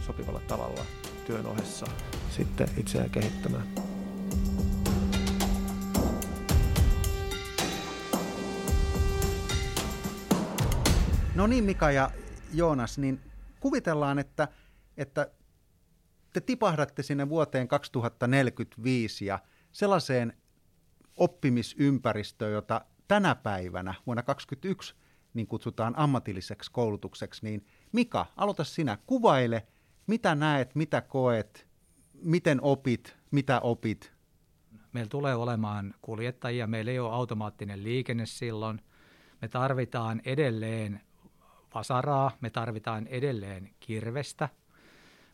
sopivalla 0.00 0.40
tavalla 0.40 0.80
työn 1.26 1.46
ohessa 1.46 1.86
sitten 2.30 2.68
itseään 2.76 3.10
kehittämään. 3.10 3.66
No 11.34 11.46
niin 11.46 11.64
Mika 11.64 11.90
ja 11.90 12.10
Joonas, 12.52 12.98
niin 12.98 13.20
kuvitellaan, 13.60 14.18
että, 14.18 14.48
että 14.96 15.30
te 16.32 16.40
tipahdatte 16.40 17.02
sinne 17.02 17.28
vuoteen 17.28 17.68
2045 17.68 19.26
ja 19.26 19.38
sellaiseen 19.72 20.32
oppimisympäristöön, 21.16 22.52
jota 22.52 22.80
tänä 23.08 23.34
päivänä 23.34 23.94
vuonna 24.06 24.22
2021 24.22 24.94
niin 25.34 25.46
kutsutaan 25.46 25.94
ammatilliseksi 25.96 26.72
koulutukseksi, 26.72 27.44
niin 27.44 27.66
Mika, 27.92 28.26
aloita 28.36 28.64
sinä. 28.64 28.98
Kuvaile, 29.06 29.66
mitä 30.06 30.34
näet, 30.34 30.74
mitä 30.74 31.00
koet, 31.00 31.66
miten 32.22 32.60
opit, 32.62 33.16
mitä 33.30 33.60
opit. 33.60 34.12
Meillä 34.92 35.08
tulee 35.08 35.34
olemaan 35.34 35.94
kuljettajia, 36.02 36.66
meillä 36.66 36.90
ei 36.90 36.98
ole 36.98 37.14
automaattinen 37.14 37.82
liikenne 37.82 38.26
silloin. 38.26 38.82
Me 39.42 39.48
tarvitaan 39.48 40.20
edelleen 40.24 41.00
vasaraa, 41.74 42.30
me 42.40 42.50
tarvitaan 42.50 43.06
edelleen 43.06 43.70
kirvestä, 43.80 44.48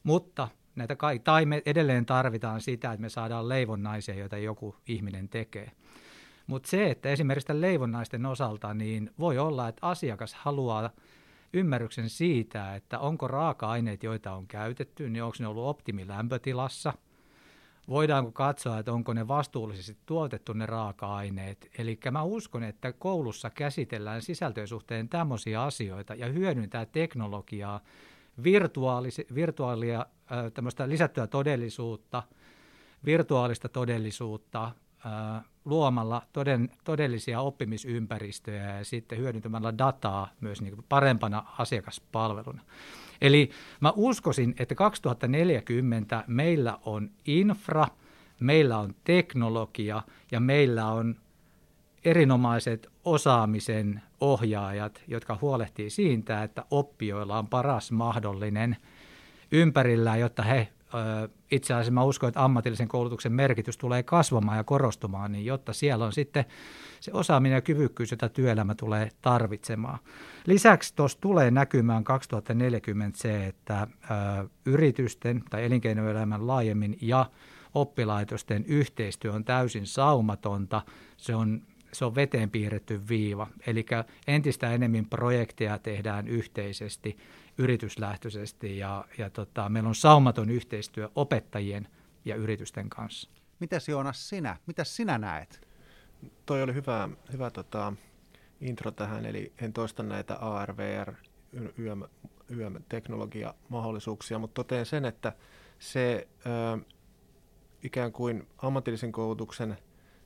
mutta 0.02 0.48
näitä 0.76 0.96
kai, 0.96 1.18
tai 1.18 1.46
me 1.46 1.62
edelleen 1.66 2.06
tarvitaan 2.06 2.60
sitä, 2.60 2.92
että 2.92 3.00
me 3.00 3.08
saadaan 3.08 3.48
leivonnaisia, 3.48 4.14
joita 4.14 4.38
joku 4.38 4.76
ihminen 4.88 5.28
tekee. 5.28 5.72
Mutta 6.46 6.68
se, 6.68 6.90
että 6.90 7.08
esimerkiksi 7.08 7.60
leivonnaisten 7.60 8.26
osalta, 8.26 8.74
niin 8.74 9.10
voi 9.18 9.38
olla, 9.38 9.68
että 9.68 9.86
asiakas 9.86 10.34
haluaa 10.34 10.90
ymmärryksen 11.52 12.10
siitä, 12.10 12.74
että 12.74 12.98
onko 12.98 13.28
raaka-aineet, 13.28 14.02
joita 14.02 14.32
on 14.32 14.46
käytetty, 14.46 15.10
niin 15.10 15.22
onko 15.22 15.36
ne 15.40 15.46
ollut 15.46 15.66
optimilämpötilassa. 15.66 16.92
Voidaanko 17.88 18.32
katsoa, 18.32 18.78
että 18.78 18.92
onko 18.92 19.12
ne 19.12 19.28
vastuullisesti 19.28 19.96
tuotettu 20.06 20.52
ne 20.52 20.66
raaka-aineet. 20.66 21.70
Eli 21.78 21.98
mä 22.10 22.22
uskon, 22.22 22.62
että 22.62 22.92
koulussa 22.92 23.50
käsitellään 23.50 24.22
sisältöjen 24.22 24.68
suhteen 24.68 25.08
tämmöisiä 25.08 25.62
asioita 25.62 26.14
ja 26.14 26.26
hyödyntää 26.26 26.86
teknologiaa, 26.86 27.80
virtuaalia, 29.34 30.06
tämmöistä 30.54 30.88
lisättyä 30.88 31.26
todellisuutta, 31.26 32.22
virtuaalista 33.04 33.68
todellisuutta, 33.68 34.70
luomalla 35.64 36.22
toden, 36.32 36.70
todellisia 36.84 37.40
oppimisympäristöjä 37.40 38.76
ja 38.76 38.84
sitten 38.84 39.18
hyödyntämällä 39.18 39.78
dataa 39.78 40.28
myös 40.40 40.62
niin 40.62 40.84
parempana 40.88 41.44
asiakaspalveluna. 41.58 42.62
Eli 43.20 43.50
mä 43.80 43.92
uskoisin, 43.96 44.54
että 44.58 44.74
2040 44.74 46.24
meillä 46.26 46.78
on 46.84 47.10
infra, 47.26 47.86
meillä 48.40 48.78
on 48.78 48.94
teknologia 49.04 50.02
ja 50.32 50.40
meillä 50.40 50.86
on 50.86 51.16
erinomaiset 52.04 52.88
osaamisen 53.04 54.02
ohjaajat, 54.20 55.02
jotka 55.08 55.38
huolehtii 55.40 55.90
siitä, 55.90 56.42
että 56.42 56.64
oppijoilla 56.70 57.38
on 57.38 57.48
paras 57.48 57.92
mahdollinen 57.92 58.76
ympärillä, 59.52 60.16
jotta 60.16 60.42
he 60.42 60.68
itse 61.50 61.74
asiassa 61.74 61.92
mä 61.92 62.04
uskon, 62.04 62.28
että 62.28 62.44
ammatillisen 62.44 62.88
koulutuksen 62.88 63.32
merkitys 63.32 63.76
tulee 63.76 64.02
kasvamaan 64.02 64.56
ja 64.56 64.64
korostumaan, 64.64 65.32
niin 65.32 65.44
jotta 65.44 65.72
siellä 65.72 66.04
on 66.04 66.12
sitten 66.12 66.44
se 67.00 67.10
osaaminen 67.14 67.56
ja 67.56 67.60
kyvykkyys, 67.60 68.10
jota 68.10 68.28
työelämä 68.28 68.74
tulee 68.74 69.08
tarvitsemaan. 69.22 69.98
Lisäksi 70.46 70.94
tuossa 70.96 71.20
tulee 71.20 71.50
näkymään 71.50 72.04
2040 72.04 73.18
se, 73.18 73.46
että 73.46 73.86
yritysten 74.66 75.44
tai 75.50 75.64
elinkeinoelämän 75.64 76.46
laajemmin 76.46 76.98
ja 77.00 77.26
oppilaitosten 77.74 78.64
yhteistyö 78.64 79.32
on 79.32 79.44
täysin 79.44 79.86
saumatonta. 79.86 80.82
Se 81.16 81.34
on 81.34 81.62
se 81.92 82.04
on 82.04 82.14
veteen 82.14 82.50
piirretty 82.50 83.00
viiva. 83.08 83.46
Eli 83.66 83.86
entistä 84.26 84.72
enemmän 84.72 85.06
projekteja 85.06 85.78
tehdään 85.78 86.28
yhteisesti, 86.28 87.16
yrityslähtöisesti 87.58 88.78
ja, 88.78 89.04
ja 89.18 89.30
tota, 89.30 89.68
meillä 89.68 89.88
on 89.88 89.94
saumaton 89.94 90.50
yhteistyö 90.50 91.10
opettajien 91.14 91.88
ja 92.24 92.36
yritysten 92.36 92.90
kanssa. 92.90 93.30
Mitäs 93.58 93.88
Joonas 93.88 94.28
sinä? 94.28 94.56
Mitäs 94.66 94.96
sinä 94.96 95.18
näet? 95.18 95.68
Toi 96.46 96.62
oli 96.62 96.74
hyvä, 96.74 97.08
hyvä 97.32 97.50
tota, 97.50 97.92
intro 98.60 98.90
tähän, 98.90 99.26
eli 99.26 99.52
en 99.60 99.72
toista 99.72 100.02
näitä 100.02 100.34
ARVR, 100.34 101.14
YM, 101.76 102.02
YM-teknologiamahdollisuuksia, 102.48 104.38
mutta 104.38 104.54
totean 104.54 104.86
sen, 104.86 105.04
että 105.04 105.32
se 105.78 106.28
ö, 106.46 106.78
ikään 107.82 108.12
kuin 108.12 108.48
ammatillisen 108.58 109.12
koulutuksen 109.12 109.76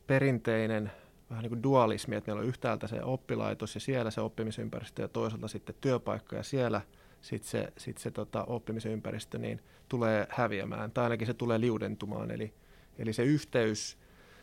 perinteinen 0.06 0.92
vähän 1.30 1.42
niin 1.42 1.50
kuin 1.50 1.62
dualismi, 1.62 2.16
että 2.16 2.28
meillä 2.28 2.40
on 2.40 2.48
yhtäältä 2.48 2.86
se 2.86 3.02
oppilaitos 3.02 3.74
ja 3.74 3.80
siellä 3.80 4.10
se 4.10 4.20
oppimisympäristö 4.20 5.02
ja 5.02 5.08
toisaalta 5.08 5.48
sitten 5.48 5.74
työpaikka 5.80 6.36
ja 6.36 6.42
siellä 6.42 6.80
sitten 7.26 7.50
se, 7.50 7.72
sit 7.78 7.98
se 7.98 8.10
tota, 8.10 8.44
oppimisen 8.44 8.92
ympäristö 8.92 9.38
niin 9.38 9.60
tulee 9.88 10.26
häviämään 10.30 10.90
tai 10.90 11.04
ainakin 11.04 11.26
se 11.26 11.34
tulee 11.34 11.60
liudentumaan. 11.60 12.30
Eli, 12.30 12.54
eli 12.98 13.12
se 13.12 13.24
yhteys 13.24 13.98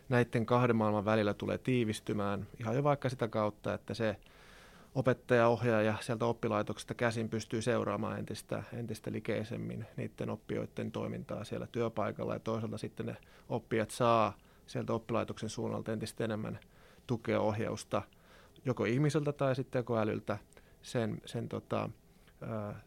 näiden 0.10 0.46
kahden 0.46 0.76
maailman 0.76 1.06
välillä 1.06 1.34
tulee 1.34 1.58
tiivistymään 1.58 2.48
ihan 2.60 2.76
jo 2.76 2.84
vaikka 2.84 3.10
sitä 3.10 3.28
kautta, 3.28 3.74
että 3.74 3.94
se 3.94 4.16
opettaja, 4.96 5.48
ohjaaja 5.48 5.96
sieltä 6.02 6.26
oppilaitoksesta 6.26 6.94
käsin 6.94 7.30
pystyy 7.30 7.62
seuraamaan 7.62 8.20
entistä, 8.20 8.64
entistä 8.74 9.12
likeisemmin 9.12 9.86
niiden 9.98 10.30
oppijoiden 10.30 10.92
toimintaa 10.92 11.44
siellä 11.44 11.68
työpaikalla 11.68 12.34
ja 12.34 12.40
toisaalta 12.40 12.78
sitten 12.78 13.06
ne 13.06 13.18
oppijat 13.50 13.92
saa 13.92 14.38
sieltä 14.68 14.94
oppilaitoksen 14.94 15.50
suunnalta 15.50 15.92
entistä 15.94 16.24
enemmän 16.24 16.60
tukea 17.08 17.40
ohjausta 17.40 18.02
joko 18.66 18.86
ihmiseltä 18.86 19.34
tai 19.34 19.56
sitten 19.56 19.82
tekoälyltä 19.82 20.38
sen, 20.82 21.22
sen 21.26 21.50
tota, 21.50 21.90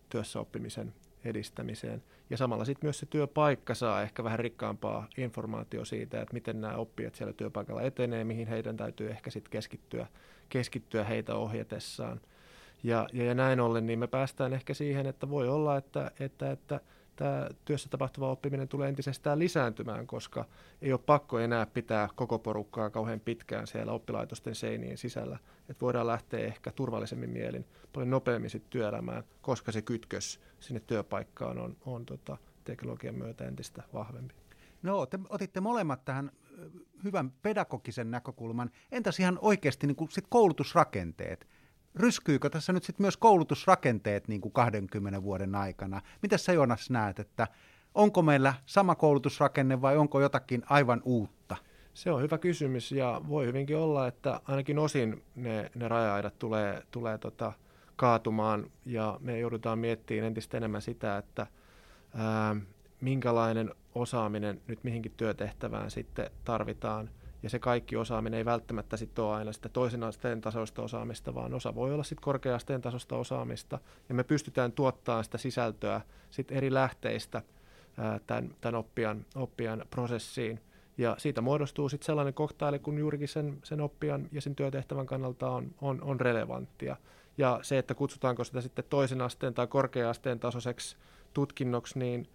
työssä 0.08 0.40
oppimisen 0.40 0.94
edistämiseen. 1.24 2.02
Ja 2.30 2.36
samalla 2.36 2.64
sitten 2.64 2.86
myös 2.86 2.98
se 2.98 3.06
työpaikka 3.06 3.74
saa 3.74 4.02
ehkä 4.02 4.24
vähän 4.24 4.38
rikkaampaa 4.38 5.08
informaatio 5.16 5.84
siitä, 5.84 6.22
että 6.22 6.34
miten 6.34 6.60
nämä 6.60 6.76
oppijat 6.76 7.14
siellä 7.14 7.32
työpaikalla 7.32 7.82
etenee, 7.82 8.24
mihin 8.24 8.48
heidän 8.48 8.76
täytyy 8.76 9.10
ehkä 9.10 9.30
sitten 9.30 9.50
keskittyä, 9.50 10.06
keskittyä 10.48 11.04
heitä 11.04 11.34
ohjatessaan. 11.34 12.20
Ja, 12.82 13.06
ja, 13.12 13.24
ja 13.24 13.34
näin 13.34 13.60
ollen 13.60 13.86
niin 13.86 13.98
me 13.98 14.06
päästään 14.06 14.52
ehkä 14.52 14.74
siihen, 14.74 15.06
että 15.06 15.30
voi 15.30 15.48
olla, 15.48 15.76
että, 15.76 16.10
että, 16.20 16.50
että 16.50 16.80
tämä 17.16 17.48
työssä 17.64 17.88
tapahtuva 17.88 18.30
oppiminen 18.30 18.68
tulee 18.68 18.88
entisestään 18.88 19.38
lisääntymään, 19.38 20.06
koska 20.06 20.44
ei 20.82 20.92
ole 20.92 21.00
pakko 21.06 21.38
enää 21.38 21.66
pitää 21.66 22.08
koko 22.14 22.38
porukkaa 22.38 22.90
kauhean 22.90 23.20
pitkään 23.20 23.66
siellä 23.66 23.92
oppilaitosten 23.92 24.54
seinien 24.54 24.98
sisällä. 24.98 25.38
Että 25.68 25.80
voidaan 25.80 26.06
lähteä 26.06 26.46
ehkä 26.46 26.70
turvallisemmin 26.70 27.30
mielin 27.30 27.64
paljon 27.92 28.10
nopeammin 28.10 28.50
sitten 28.50 28.70
työelämään, 28.70 29.24
koska 29.42 29.72
se 29.72 29.82
kytkös 29.82 30.40
sinne 30.60 30.80
työpaikkaan 30.80 31.58
on, 31.58 31.76
on 31.86 32.06
tota, 32.06 32.36
teknologian 32.64 33.14
myötä 33.14 33.44
entistä 33.44 33.82
vahvempi. 33.94 34.34
No, 34.82 35.06
te 35.06 35.18
otitte 35.28 35.60
molemmat 35.60 36.04
tähän 36.04 36.30
hyvän 37.04 37.30
pedagogisen 37.30 38.10
näkökulman. 38.10 38.70
Entäs 38.92 39.20
ihan 39.20 39.38
oikeasti 39.40 39.86
niin 39.86 39.96
kuin 39.96 40.10
sit 40.10 40.24
koulutusrakenteet? 40.28 41.46
Ryskyykö 41.96 42.50
tässä 42.50 42.72
nyt 42.72 42.84
sitten 42.84 43.04
myös 43.04 43.16
koulutusrakenteet 43.16 44.28
niin 44.28 44.40
kuin 44.40 44.52
20 44.52 45.22
vuoden 45.22 45.54
aikana? 45.54 46.00
Miten 46.22 46.38
sä 46.38 46.52
Jonas 46.52 46.90
näet, 46.90 47.18
että 47.18 47.48
onko 47.94 48.22
meillä 48.22 48.54
sama 48.66 48.94
koulutusrakenne 48.94 49.82
vai 49.82 49.96
onko 49.96 50.20
jotakin 50.20 50.62
aivan 50.68 51.02
uutta? 51.04 51.56
Se 51.94 52.10
on 52.10 52.22
hyvä 52.22 52.38
kysymys 52.38 52.92
ja 52.92 53.20
voi 53.28 53.46
hyvinkin 53.46 53.76
olla, 53.76 54.06
että 54.06 54.40
ainakin 54.44 54.78
osin 54.78 55.22
ne, 55.34 55.70
ne 55.74 55.88
raja-aidat 55.88 56.38
tulee, 56.38 56.82
tulee 56.90 57.18
tota, 57.18 57.52
kaatumaan 57.96 58.70
ja 58.84 59.18
me 59.20 59.38
joudutaan 59.38 59.78
miettimään 59.78 60.26
entistä 60.26 60.56
enemmän 60.56 60.82
sitä, 60.82 61.18
että 61.18 61.46
ää, 62.14 62.56
minkälainen 63.00 63.74
osaaminen 63.94 64.60
nyt 64.66 64.84
mihinkin 64.84 65.14
työtehtävään 65.16 65.90
sitten 65.90 66.30
tarvitaan– 66.44 67.10
ja 67.46 67.50
se 67.50 67.58
kaikki 67.58 67.96
osaaminen 67.96 68.38
ei 68.38 68.44
välttämättä 68.44 68.96
sitten 68.96 69.24
ole 69.24 69.34
aina 69.34 69.52
sitä 69.52 69.68
toisen 69.68 70.02
asteen 70.02 70.40
tasoista 70.40 70.82
osaamista, 70.82 71.34
vaan 71.34 71.54
osa 71.54 71.74
voi 71.74 71.94
olla 71.94 72.02
sitten 72.02 72.24
korkea-asteen 72.24 72.80
tasoista 72.80 73.16
osaamista. 73.16 73.78
Ja 74.08 74.14
me 74.14 74.24
pystytään 74.24 74.72
tuottamaan 74.72 75.24
sitä 75.24 75.38
sisältöä 75.38 76.00
sitten 76.30 76.56
eri 76.56 76.74
lähteistä 76.74 77.42
tämän, 78.26 78.54
tämän 78.60 78.74
oppijan, 78.74 79.26
oppijan 79.34 79.84
prosessiin. 79.90 80.60
Ja 80.98 81.14
siitä 81.18 81.40
muodostuu 81.40 81.88
sitten 81.88 82.06
sellainen 82.06 82.34
koktaili, 82.34 82.78
kun 82.78 82.98
juurikin 82.98 83.28
sen, 83.28 83.58
sen 83.64 83.80
oppijan 83.80 84.28
ja 84.32 84.40
sen 84.40 84.56
työtehtävän 84.56 85.06
kannalta 85.06 85.50
on, 85.50 85.74
on, 85.80 86.02
on 86.02 86.20
relevanttia. 86.20 86.96
Ja 87.38 87.60
se, 87.62 87.78
että 87.78 87.94
kutsutaanko 87.94 88.44
sitä 88.44 88.60
sitten 88.60 88.84
toisen 88.88 89.20
asteen 89.20 89.54
tai 89.54 89.66
korkea-asteen 89.66 90.40
tasoiseksi 90.40 90.96
tutkinnoksi, 91.34 91.98
niin 91.98 92.28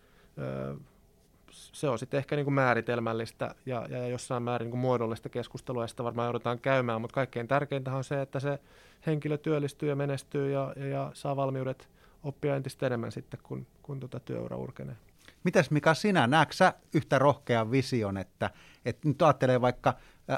se 1.52 1.90
on 1.90 2.00
sitten 2.00 2.18
ehkä 2.18 2.36
niin 2.36 2.44
kuin 2.44 2.54
määritelmällistä 2.54 3.56
ja, 3.66 3.86
ja 3.90 4.08
jossain 4.08 4.44
määrin 4.44 4.66
niin 4.66 4.72
kuin 4.72 4.82
muodollista 4.82 5.30
keskustelua, 5.30 5.84
ja 5.84 5.88
sitä 5.88 6.04
varmaan 6.04 6.26
joudutaan 6.26 6.60
käymään, 6.60 7.02
mutta 7.02 7.16
kaikkein 7.16 7.48
tärkeintä 7.48 7.96
on 7.96 8.04
se, 8.04 8.22
että 8.22 8.40
se 8.40 8.60
henkilö 9.06 9.38
työllistyy 9.38 9.90
ja 9.90 9.96
menestyy 9.96 10.52
ja, 10.52 10.74
ja, 10.76 10.88
ja 10.88 11.12
saa 11.14 11.36
valmiudet 11.36 11.90
oppia 12.24 12.56
entistä 12.56 12.86
enemmän 12.86 13.12
sitten, 13.12 13.40
kun, 13.44 13.68
kun 13.84 14.00
tuota 14.00 14.20
työura 14.20 14.58
urkenee. 14.58 14.96
Mitäs 15.44 15.72
Mika 15.72 15.94
sinä, 15.94 16.28
näetkö 16.28 16.56
sä 16.56 16.74
yhtä 16.94 17.20
rohkean 17.20 17.72
vision, 17.72 18.18
että, 18.18 18.50
että 18.86 19.08
nyt 19.08 19.22
ajattelee 19.22 19.62
vaikka 19.62 19.94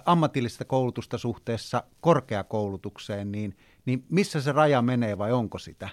ammatillista 0.06 0.66
koulutusta 0.66 1.18
suhteessa 1.18 1.84
korkeakoulutukseen, 2.02 3.32
niin, 3.32 3.58
niin 3.86 4.06
missä 4.10 4.42
se 4.42 4.52
raja 4.52 4.82
menee 4.82 5.18
vai 5.18 5.32
onko 5.32 5.58
sitä? 5.58 5.90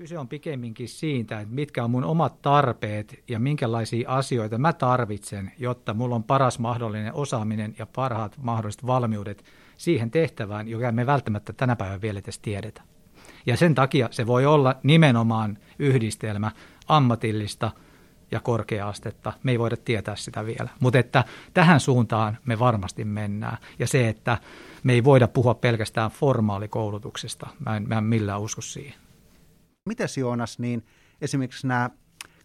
Kyse 0.00 0.18
on 0.18 0.28
pikemminkin 0.28 0.88
siitä, 0.88 1.40
että 1.40 1.54
mitkä 1.54 1.84
on 1.84 1.90
mun 1.90 2.04
omat 2.04 2.42
tarpeet 2.42 3.22
ja 3.28 3.38
minkälaisia 3.38 4.10
asioita 4.10 4.58
mä 4.58 4.72
tarvitsen, 4.72 5.52
jotta 5.58 5.94
mulla 5.94 6.14
on 6.14 6.24
paras 6.24 6.58
mahdollinen 6.58 7.14
osaaminen 7.14 7.74
ja 7.78 7.86
parhaat 7.86 8.36
mahdolliset 8.42 8.86
valmiudet 8.86 9.44
siihen 9.76 10.10
tehtävään, 10.10 10.68
joka 10.68 10.92
me 10.92 11.06
välttämättä 11.06 11.52
tänä 11.52 11.76
päivänä 11.76 12.00
vielä 12.00 12.18
edes 12.18 12.38
tiedetä. 12.38 12.82
Ja 13.46 13.56
sen 13.56 13.74
takia 13.74 14.08
se 14.10 14.26
voi 14.26 14.46
olla 14.46 14.74
nimenomaan 14.82 15.58
yhdistelmä 15.78 16.50
ammatillista 16.88 17.70
ja 18.30 18.40
korkea-astetta. 18.40 19.32
Me 19.42 19.50
ei 19.50 19.58
voida 19.58 19.76
tietää 19.76 20.16
sitä 20.16 20.46
vielä, 20.46 20.70
mutta 20.80 20.98
että 20.98 21.24
tähän 21.54 21.80
suuntaan 21.80 22.38
me 22.44 22.58
varmasti 22.58 23.04
mennään. 23.04 23.58
Ja 23.78 23.86
se, 23.86 24.08
että 24.08 24.38
me 24.82 24.92
ei 24.92 25.04
voida 25.04 25.28
puhua 25.28 25.54
pelkästään 25.54 26.10
formaalikoulutuksesta, 26.10 27.46
mä 27.66 27.76
en, 27.76 27.88
mä 27.88 27.98
en 27.98 28.04
millään 28.04 28.40
usko 28.40 28.60
siihen. 28.60 28.99
Mites 29.90 30.18
Joonas, 30.18 30.58
niin 30.58 30.86
esimerkiksi 31.20 31.66
nämä 31.66 31.90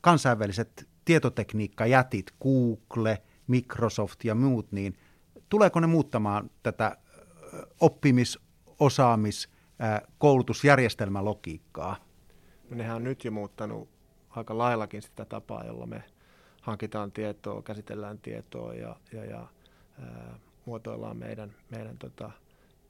kansainväliset 0.02 0.90
tietotekniikkajätit, 1.06 2.32
Google, 2.42 3.22
Microsoft 3.48 4.24
ja 4.24 4.36
muut, 4.36 4.72
niin 4.72 4.98
tuleeko 5.50 5.80
ne 5.80 5.88
muuttamaan 5.88 6.50
tätä 6.64 6.98
oppimis-, 7.82 8.40
osaamis-, 8.80 9.50
koulutusjärjestelmän 10.18 11.26
logiikkaa? 11.26 11.96
No 12.70 12.78
nehän 12.78 12.96
on 12.96 13.04
nyt 13.04 13.26
jo 13.26 13.32
muuttanut 13.32 13.90
aika 14.30 14.58
laillakin 14.58 15.02
sitä 15.02 15.26
tapaa, 15.26 15.66
jolla 15.66 15.86
me 15.86 16.04
hankitaan 16.62 17.12
tietoa, 17.12 17.62
käsitellään 17.62 18.20
tietoa 18.20 18.74
ja, 18.74 18.96
ja, 19.12 19.26
ja 19.26 19.48
ää, 20.00 20.40
muotoillaan 20.66 21.18
meidän, 21.18 21.56
meidän 21.70 21.98
tota, 21.98 22.32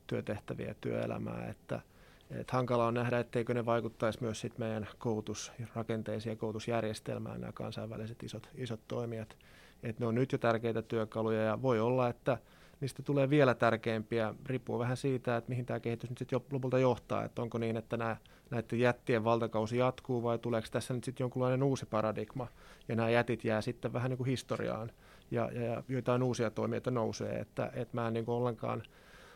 työtehtäviä 0.08 0.76
työelämää, 0.82 1.48
että– 1.48 1.82
et 2.32 2.52
hankala 2.52 2.86
on 2.86 2.94
nähdä, 2.94 3.20
etteikö 3.20 3.54
ne 3.54 3.66
vaikuttaisi 3.66 4.20
myös 4.22 4.42
sit 4.42 4.58
meidän 4.58 4.88
koulutusrakenteisiin 4.98 6.32
ja 6.32 6.36
koulutusjärjestelmään 6.36 7.42
nämä 7.42 7.54
kansainväliset 7.54 8.24
isot, 8.24 8.50
isot 8.56 8.80
toimijat. 8.88 9.38
Et 9.84 10.00
ne 10.00 10.06
on 10.06 10.16
nyt 10.16 10.32
jo 10.32 10.38
tärkeitä 10.38 10.82
työkaluja 10.82 11.42
ja 11.42 11.62
voi 11.62 11.80
olla, 11.80 12.10
että 12.10 12.38
niistä 12.82 13.04
tulee 13.04 13.30
vielä 13.30 13.54
tärkeämpiä, 13.54 14.34
riippuu 14.46 14.80
vähän 14.80 14.98
siitä, 14.98 15.38
että 15.38 15.50
mihin 15.50 15.66
tämä 15.66 15.80
kehitys 15.80 16.10
nyt 16.10 16.20
sitten 16.20 16.40
lopulta 16.52 16.80
johtaa, 16.80 17.24
että 17.24 17.42
onko 17.42 17.58
niin, 17.58 17.78
että 17.78 17.98
nämä, 17.98 18.18
näiden 18.50 18.80
jättien 18.80 19.24
valtakausi 19.24 19.78
jatkuu 19.78 20.24
vai 20.24 20.40
tuleeko 20.40 20.68
tässä 20.72 20.94
nyt 20.94 21.04
sitten 21.04 21.24
jonkunlainen 21.24 21.64
uusi 21.64 21.86
paradigma? 21.86 22.48
Ja 22.88 22.96
nämä 22.96 23.10
jätit 23.10 23.44
jää 23.44 23.62
sitten 23.62 23.94
vähän 23.94 24.10
niin 24.10 24.18
kuin 24.18 24.28
historiaan 24.28 24.92
ja, 25.32 25.50
ja, 25.54 25.62
ja 25.62 25.84
joitain 25.90 26.24
uusia 26.24 26.52
toimijoita 26.52 26.92
nousee, 26.92 27.40
että, 27.40 27.72
että 27.74 27.98
mä 27.98 28.08
en 28.08 28.14
niin 28.14 28.26
kuin 28.26 28.36
ollenkaan– 28.36 28.84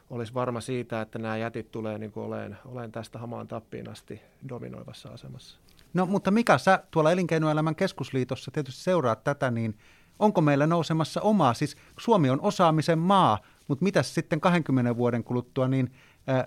olisi 0.10 0.34
varma 0.34 0.62
siitä, 0.62 1.02
että 1.02 1.20
nämä 1.20 1.38
jätit 1.38 1.72
tulee 1.72 1.98
niin 1.98 2.12
kuin 2.12 2.26
olen, 2.26 2.58
olen 2.66 2.92
tästä 2.92 3.20
hamaan 3.20 3.48
tappiin 3.48 3.90
asti 3.90 4.22
dominoivassa 4.50 5.10
asemassa. 5.10 5.60
No 5.94 6.06
mutta 6.06 6.32
mikä 6.32 6.58
sä 6.58 6.84
tuolla 6.92 7.12
Elinkeinoelämän 7.12 7.76
keskusliitossa 7.76 8.52
tietysti 8.52 8.84
seuraat 8.84 9.24
tätä, 9.24 9.52
niin 9.52 9.78
onko 10.20 10.42
meillä 10.42 10.68
nousemassa 10.68 11.22
omaa, 11.22 11.54
siis 11.54 11.78
Suomi 12.00 12.30
on 12.30 12.42
osaamisen 12.42 13.00
maa, 13.00 13.40
mutta 13.68 13.84
mitä 13.84 14.04
sitten 14.04 14.42
20 14.42 14.98
vuoden 14.98 15.24
kuluttua, 15.24 15.68
niin 15.68 15.92
äh, 16.30 16.46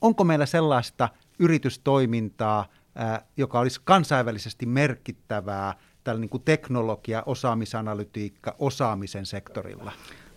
onko 0.00 0.24
meillä 0.24 0.46
sellaista 0.46 1.08
yritystoimintaa, 1.38 2.66
äh, 3.00 3.24
joka 3.36 3.60
olisi 3.60 3.80
kansainvälisesti 3.84 4.66
merkittävää 4.66 5.74
tällä 6.04 6.20
niin 6.20 6.30
kuin 6.30 6.42
teknologia, 6.42 7.22
osaamisanalytiikka, 7.26 8.56
osaamisen 8.58 9.26
sektorilla? 9.26 9.92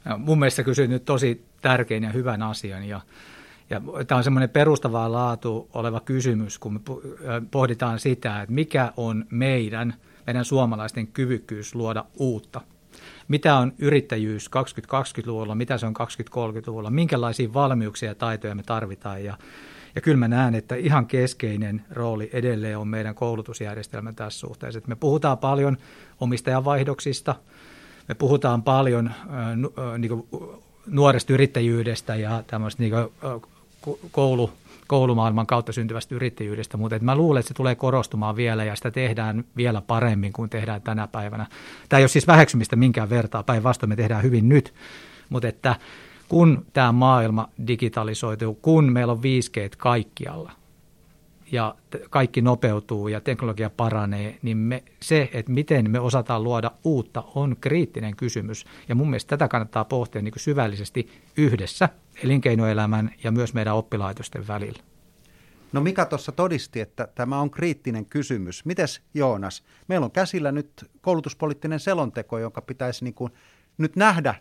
No, 0.06 0.17
mun 0.17 0.39
mielestä 0.39 0.63
kysyt 0.63 0.89
nyt 0.89 1.06
tosi 1.06 1.49
tärkeän 1.62 2.04
ja 2.04 2.10
hyvän 2.10 2.41
asian 2.41 2.84
ja 2.84 3.02
ja 3.69 3.82
tämä 4.08 4.17
on 4.17 4.24
semmoinen 4.24 4.50
perustavaa 4.50 5.12
laatu 5.12 5.69
oleva 5.74 6.00
kysymys, 6.00 6.60
kun 6.60 6.74
me 6.74 6.80
pohditaan 7.52 8.00
sitä, 8.00 8.41
että 8.41 8.54
mikä 8.54 8.93
on 8.98 9.26
meidän, 9.30 9.93
meidän 10.28 10.45
suomalaisten 10.45 11.08
kyvykkyys 11.08 11.76
luoda 11.76 12.06
uutta. 12.17 12.62
Mitä 13.28 13.56
on 13.56 13.74
yrittäjyys 13.78 14.50
2020-luvulla, 14.50 15.56
mitä 15.56 15.78
se 15.78 15.86
on 15.86 15.93
2030-luvulla, 16.00 16.89
minkälaisia 16.89 17.54
valmiuksia 17.54 18.10
ja 18.10 18.15
taitoja 18.15 18.56
me 18.56 18.63
tarvitaan. 18.63 19.24
Ja, 19.24 19.38
ja 19.95 20.02
kyllä 20.02 20.17
mä 20.17 20.28
näen, 20.28 20.56
että 20.56 20.76
ihan 20.76 21.08
keskeinen 21.08 21.82
rooli 21.91 22.30
edelleen 22.34 22.78
on 22.78 22.88
meidän 22.88 23.15
koulutusjärjestelmä 23.15 24.13
tässä 24.13 24.39
suhteessa. 24.39 24.78
Että 24.78 24.89
me 24.89 24.95
puhutaan 24.95 25.38
paljon 25.38 25.78
omistajavaihdoksista, 26.19 27.36
me 28.08 28.15
puhutaan 28.15 28.63
paljon 28.63 29.08
äh, 29.08 29.98
niin 29.98 30.10
kuin, 30.10 30.28
nuoresta 30.89 31.34
yrittäjyydestä 31.34 32.15
ja 32.15 32.43
tämmöistä 32.47 32.84
niin 32.84 32.93
koulu, 34.12 34.52
koulumaailman 34.88 35.47
kautta 35.47 35.71
syntyvästä 35.71 36.15
yrittäjyydestä, 36.15 36.78
mutta 36.78 36.95
että 36.95 37.06
mä 37.06 37.15
luulen, 37.15 37.39
että 37.39 37.47
se 37.47 37.54
tulee 37.54 37.75
korostumaan 37.75 38.36
vielä 38.36 38.63
ja 38.63 38.75
sitä 38.75 38.91
tehdään 38.91 39.43
vielä 39.58 39.82
paremmin 39.82 40.34
kuin 40.34 40.49
tehdään 40.49 40.82
tänä 40.82 41.08
päivänä. 41.08 41.47
Tämä 41.89 41.97
ei 41.97 42.04
ole 42.04 42.08
siis 42.10 42.28
väheksymistä 42.28 42.75
minkään 42.75 43.10
vertaa, 43.10 43.43
päinvastoin 43.43 43.89
me 43.89 43.95
tehdään 43.95 44.23
hyvin 44.23 44.49
nyt, 44.49 44.73
mutta 45.30 45.47
että 45.47 45.75
kun 46.30 46.65
tämä 46.73 46.91
maailma 46.91 47.49
digitalisoituu, 47.67 48.54
kun 48.62 48.91
meillä 48.91 49.13
on 49.13 49.19
5G 49.19 49.75
kaikkialla, 49.78 50.52
ja 51.52 51.76
kaikki 52.10 52.42
nopeutuu 52.42 53.08
ja 53.08 53.22
teknologia 53.22 53.70
paranee, 53.70 54.40
niin 54.42 54.58
me, 54.58 54.84
se, 55.02 55.30
että 55.34 55.52
miten 55.52 55.92
me 55.92 56.00
osataan 56.00 56.44
luoda 56.44 56.72
uutta, 56.84 57.24
on 57.36 57.56
kriittinen 57.62 58.16
kysymys. 58.16 58.66
Ja 58.90 58.96
mun 58.96 59.10
mielestä 59.10 59.30
tätä 59.30 59.48
kannattaa 59.48 59.86
pohtia 59.86 60.22
niin 60.22 60.34
syvällisesti 60.38 61.10
yhdessä 61.38 61.90
elinkeinoelämän 62.24 63.12
ja 63.24 63.32
myös 63.32 63.54
meidän 63.54 63.76
oppilaitosten 63.76 64.48
välillä. 64.48 64.84
No 65.74 65.82
mikä 65.82 66.06
tuossa 66.06 66.32
todisti, 66.32 66.80
että 66.80 67.08
tämä 67.16 67.40
on 67.40 67.52
kriittinen 67.52 68.06
kysymys. 68.06 68.66
Mites 68.66 69.02
Joonas? 69.14 69.64
Meillä 69.88 70.06
on 70.06 70.12
käsillä 70.12 70.52
nyt 70.52 70.92
koulutuspoliittinen 71.02 71.80
selonteko, 71.80 72.40
jonka 72.40 72.62
pitäisi 72.62 73.04
niin 73.04 73.14
kuin 73.14 73.32
nyt 73.78 73.96
nähdä 73.96 74.36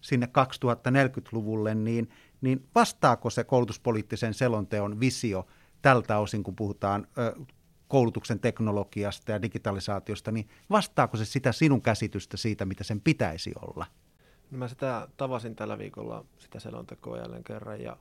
sinne 0.00 0.26
2040-luvulle, 0.26 1.74
niin, 1.74 2.10
niin 2.40 2.66
vastaako 2.74 3.30
se 3.30 3.44
koulutuspoliittisen 3.44 4.34
selonteon 4.34 5.00
visio 5.00 5.46
tältä 5.86 6.18
osin, 6.18 6.42
kun 6.42 6.56
puhutaan 6.56 7.06
koulutuksen 7.88 8.40
teknologiasta 8.40 9.32
ja 9.32 9.42
digitalisaatiosta, 9.42 10.32
niin 10.32 10.48
vastaako 10.70 11.16
se 11.16 11.24
sitä 11.24 11.52
sinun 11.52 11.82
käsitystä 11.82 12.36
siitä, 12.36 12.64
mitä 12.64 12.84
sen 12.84 13.00
pitäisi 13.00 13.52
olla? 13.62 13.86
No 14.50 14.58
mä 14.58 14.68
sitä 14.68 15.08
tavasin 15.16 15.56
tällä 15.56 15.78
viikolla, 15.78 16.24
sitä 16.38 16.60
selontekoa 16.60 17.18
jälleen 17.18 17.44
kerran, 17.44 17.80
ja, 17.80 17.96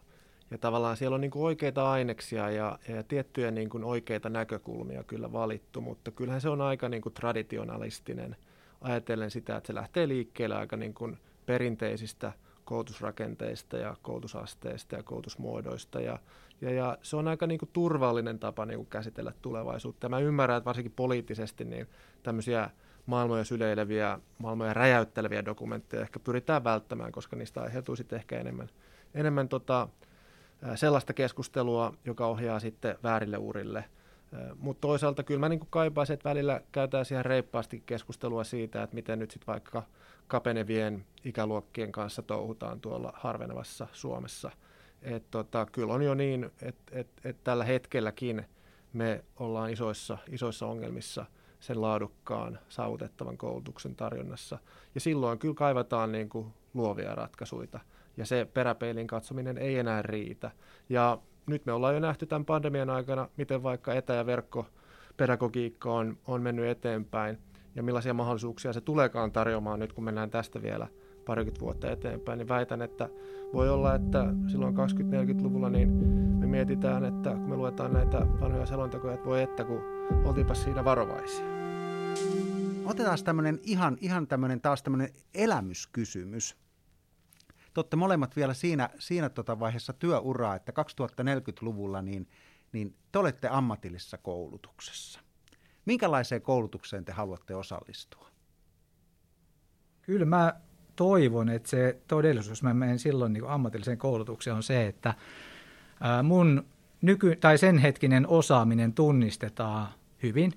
ja 0.51 0.57
tavallaan 0.57 0.97
siellä 0.97 1.15
on 1.15 1.21
niin 1.21 1.31
oikeita 1.35 1.91
aineksia 1.91 2.49
ja, 2.49 2.79
ja 2.87 3.03
tiettyjä 3.03 3.51
niin 3.51 3.69
kuin 3.69 3.83
oikeita 3.83 4.29
näkökulmia 4.29 5.03
kyllä 5.03 5.31
valittu, 5.31 5.81
mutta 5.81 6.11
kyllähän 6.11 6.41
se 6.41 6.49
on 6.49 6.61
aika 6.61 6.89
niin 6.89 7.01
kuin 7.01 7.13
traditionalistinen 7.13 8.35
ajatellen 8.81 9.31
sitä, 9.31 9.55
että 9.55 9.67
se 9.67 9.75
lähtee 9.75 10.07
liikkeelle 10.07 10.55
aika 10.55 10.77
niin 10.77 10.93
kuin 10.93 11.17
perinteisistä 11.45 12.31
koulutusrakenteista 12.63 13.77
ja 13.77 13.95
koulutusasteista 14.01 14.95
ja 14.95 15.03
koulutusmuodoista 15.03 16.01
ja, 16.01 16.19
ja, 16.61 16.71
ja 16.71 16.97
se 17.01 17.15
on 17.15 17.27
aika 17.27 17.47
niin 17.47 17.59
kuin 17.59 17.69
turvallinen 17.73 18.39
tapa 18.39 18.65
niin 18.65 18.77
kuin 18.77 18.89
käsitellä 18.89 19.33
tulevaisuutta. 19.41 20.05
Ja 20.05 20.09
mä 20.09 20.19
ymmärrän, 20.19 20.57
että 20.57 20.65
varsinkin 20.65 20.93
poliittisesti 20.95 21.65
niin 21.65 21.87
tämmöisiä 22.23 22.69
maailmoja 23.05 23.43
syleileviä, 23.43 24.19
maailmoja 24.37 24.73
räjäytteleviä 24.73 25.45
dokumentteja 25.45 26.01
ehkä 26.01 26.19
pyritään 26.19 26.63
välttämään, 26.63 27.11
koska 27.11 27.35
niistä 27.35 27.61
aiheutuu 27.61 27.95
sitten 27.95 28.17
ehkä 28.17 28.39
enemmän, 28.39 28.69
enemmän 29.13 29.49
tota, 29.49 29.87
sellaista 30.75 31.13
keskustelua, 31.13 31.93
joka 32.05 32.27
ohjaa 32.27 32.59
sitten 32.59 32.97
väärille 33.03 33.37
urille. 33.37 33.85
Mutta 34.55 34.81
toisaalta 34.81 35.23
kyllä 35.23 35.39
mä 35.39 35.49
niin 35.49 35.67
kaipaisin, 35.69 36.13
että 36.13 36.29
välillä 36.29 36.61
käytetään 36.71 37.05
ihan 37.11 37.25
reippaasti 37.25 37.83
keskustelua 37.85 38.43
siitä, 38.43 38.83
että 38.83 38.95
miten 38.95 39.19
nyt 39.19 39.31
sitten 39.31 39.47
vaikka 39.47 39.83
kapenevien 40.27 41.05
ikäluokkien 41.23 41.91
kanssa 41.91 42.21
touhutaan 42.21 42.81
tuolla 42.81 43.13
harvenevassa 43.15 43.87
Suomessa. 43.91 44.51
Et 45.05 45.31
tota, 45.31 45.65
kyllä 45.65 45.93
on 45.93 46.01
jo 46.01 46.13
niin, 46.13 46.51
että 46.61 46.99
et, 46.99 47.07
et 47.23 47.43
tällä 47.43 47.63
hetkelläkin 47.63 48.45
me 48.93 49.23
ollaan 49.39 49.69
isoissa, 49.69 50.17
isoissa 50.31 50.65
ongelmissa– 50.65 51.25
sen 51.65 51.81
laadukkaan 51.81 52.59
saavutettavan 52.69 53.37
koulutuksen 53.37 53.95
tarjonnassa. 53.95 54.57
Ja 54.95 55.01
silloin 55.01 55.39
kyllä 55.39 55.53
kaivataan 55.53 56.11
niin 56.11 56.29
kuin 56.29 56.47
luovia 56.73 57.15
ratkaisuja 57.15 57.79
ja 58.17 58.25
se 58.25 58.47
peräpeilin 58.53 59.07
katsominen 59.07 59.57
ei 59.57 59.79
enää 59.79 60.01
riitä. 60.01 60.51
Ja 60.89 61.17
nyt 61.45 61.65
me 61.65 61.71
ollaan 61.71 61.93
jo 61.93 61.99
nähty 61.99 62.25
tämän 62.25 62.45
pandemian 62.45 62.89
aikana, 62.89 63.29
miten 63.37 63.63
vaikka 63.63 63.93
etä- 63.93 64.13
ja 64.13 64.25
verkkopedagogiikka 64.25 65.93
on, 65.93 66.17
on 66.27 66.41
mennyt 66.41 66.65
eteenpäin 66.65 67.37
ja 67.75 67.83
millaisia 67.83 68.13
mahdollisuuksia 68.13 68.73
se 68.73 68.81
tuleekaan 68.81 69.31
tarjoamaan 69.31 69.79
nyt, 69.79 69.93
kun 69.93 70.03
mennään 70.03 70.29
tästä 70.29 70.61
vielä 70.61 70.87
parikymmentä 71.25 71.61
vuotta 71.61 71.91
eteenpäin, 71.91 72.38
niin 72.38 72.47
väitän, 72.47 72.81
että 72.81 73.09
voi 73.53 73.69
olla, 73.69 73.95
että 73.95 74.25
silloin 74.47 74.75
20-40-luvulla 74.75 75.69
niin 75.69 75.89
me 76.39 76.47
mietitään, 76.47 77.05
että 77.05 77.29
kun 77.29 77.49
me 77.49 77.55
luetaan 77.55 77.93
näitä 77.93 78.17
vanhoja 78.41 78.65
selontekoja, 78.65 79.13
että 79.13 79.25
voi 79.25 79.41
että 79.41 79.63
kun 79.63 79.81
oltiinpa 80.25 80.53
siinä 80.53 80.85
varovaisia. 80.85 81.45
Otetaan 82.85 83.17
tämmöinen 83.23 83.59
ihan, 83.63 83.97
ihan 84.01 84.27
tämmöinen 84.27 84.61
taas 84.61 84.83
tämmöinen 84.83 85.09
elämyskysymys. 85.33 86.57
Te 87.73 87.79
olette 87.79 87.95
molemmat 87.95 88.35
vielä 88.35 88.53
siinä, 88.53 88.89
siinä 88.99 89.29
tota 89.29 89.59
vaiheessa 89.59 89.93
työuraa, 89.93 90.55
että 90.55 90.71
2040-luvulla 90.71 92.01
niin, 92.01 92.29
niin 92.71 92.95
te 93.11 93.19
olette 93.19 93.47
ammatillisessa 93.47 94.17
koulutuksessa. 94.17 95.19
Minkälaiseen 95.85 96.41
koulutukseen 96.41 97.05
te 97.05 97.11
haluatte 97.11 97.55
osallistua? 97.55 98.27
Kyllä 100.01 100.25
mä 100.25 100.61
toivon, 100.95 101.49
että 101.49 101.69
se 101.69 101.97
todellisuus, 102.08 102.63
mä 102.63 102.73
menen 102.73 102.99
silloin 102.99 103.34
niin 103.34 103.47
ammatilliseen 103.47 103.97
koulutukseen, 103.97 104.55
on 104.55 104.63
se, 104.63 104.88
että 104.88 105.13
mun 106.23 106.65
nyky- 107.01 107.36
tai 107.36 107.58
sen 107.58 107.77
hetkinen 107.77 108.27
osaaminen 108.27 108.93
tunnistetaan 108.93 109.88
hyvin. 110.23 110.53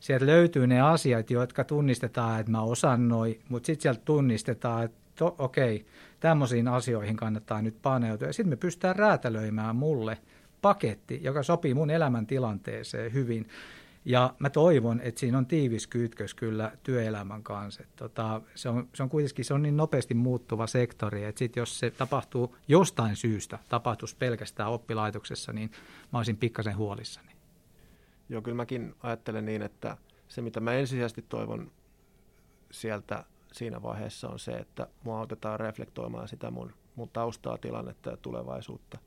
Sieltä 0.00 0.26
löytyy 0.26 0.66
ne 0.66 0.80
asiat, 0.80 1.30
jotka 1.30 1.64
tunnistetaan, 1.64 2.40
että 2.40 2.52
mä 2.52 2.62
osaan 2.62 3.08
noin, 3.08 3.40
mutta 3.48 3.66
sitten 3.66 3.82
sieltä 3.82 4.00
tunnistetaan, 4.04 4.84
että 4.84 4.98
to, 5.14 5.34
okei, 5.38 5.86
tämmöisiin 6.20 6.68
asioihin 6.68 7.16
kannattaa 7.16 7.62
nyt 7.62 7.82
paneutua. 7.82 8.28
Ja 8.28 8.32
sitten 8.32 8.52
me 8.52 8.56
pystytään 8.56 8.96
räätälöimään 8.96 9.76
mulle 9.76 10.18
paketti, 10.62 11.20
joka 11.22 11.42
sopii 11.42 11.74
mun 11.74 11.90
elämäntilanteeseen 11.90 13.12
hyvin. 13.12 13.48
Ja 14.08 14.34
mä 14.38 14.50
toivon, 14.50 15.00
että 15.00 15.20
siinä 15.20 15.38
on 15.38 15.46
tiivis 15.46 15.86
kytkös 15.86 16.34
kyllä 16.34 16.72
työelämän 16.82 17.42
kanssa. 17.42 17.82
tota, 17.96 18.40
se, 18.54 18.68
on, 18.68 18.88
se 18.94 19.02
on 19.02 19.08
kuitenkin 19.08 19.44
se 19.44 19.54
on 19.54 19.62
niin 19.62 19.76
nopeasti 19.76 20.14
muuttuva 20.14 20.66
sektori, 20.66 21.24
että 21.24 21.38
sit 21.38 21.56
jos 21.56 21.78
se 21.78 21.90
tapahtuu 21.90 22.56
jostain 22.68 23.16
syystä, 23.16 23.58
tapahtuisi 23.68 24.16
pelkästään 24.16 24.70
oppilaitoksessa, 24.70 25.52
niin 25.52 25.70
mä 26.12 26.18
olisin 26.18 26.36
pikkasen 26.36 26.76
huolissani. 26.76 27.32
Joo, 28.28 28.42
kyllä 28.42 28.56
mäkin 28.56 28.94
ajattelen 29.02 29.44
niin, 29.44 29.62
että 29.62 29.96
se 30.28 30.42
mitä 30.42 30.60
mä 30.60 30.72
ensisijaisesti 30.72 31.24
toivon 31.28 31.70
sieltä 32.70 33.24
siinä 33.52 33.82
vaiheessa 33.82 34.28
on 34.28 34.38
se, 34.38 34.52
että 34.52 34.86
mua 35.04 35.18
autetaan 35.18 35.60
reflektoimaan 35.60 36.28
sitä 36.28 36.50
mun, 36.50 36.72
mun 36.94 37.08
taustaa, 37.12 37.58
tilannetta 37.58 38.10
ja 38.10 38.16
tulevaisuutta. 38.16 38.98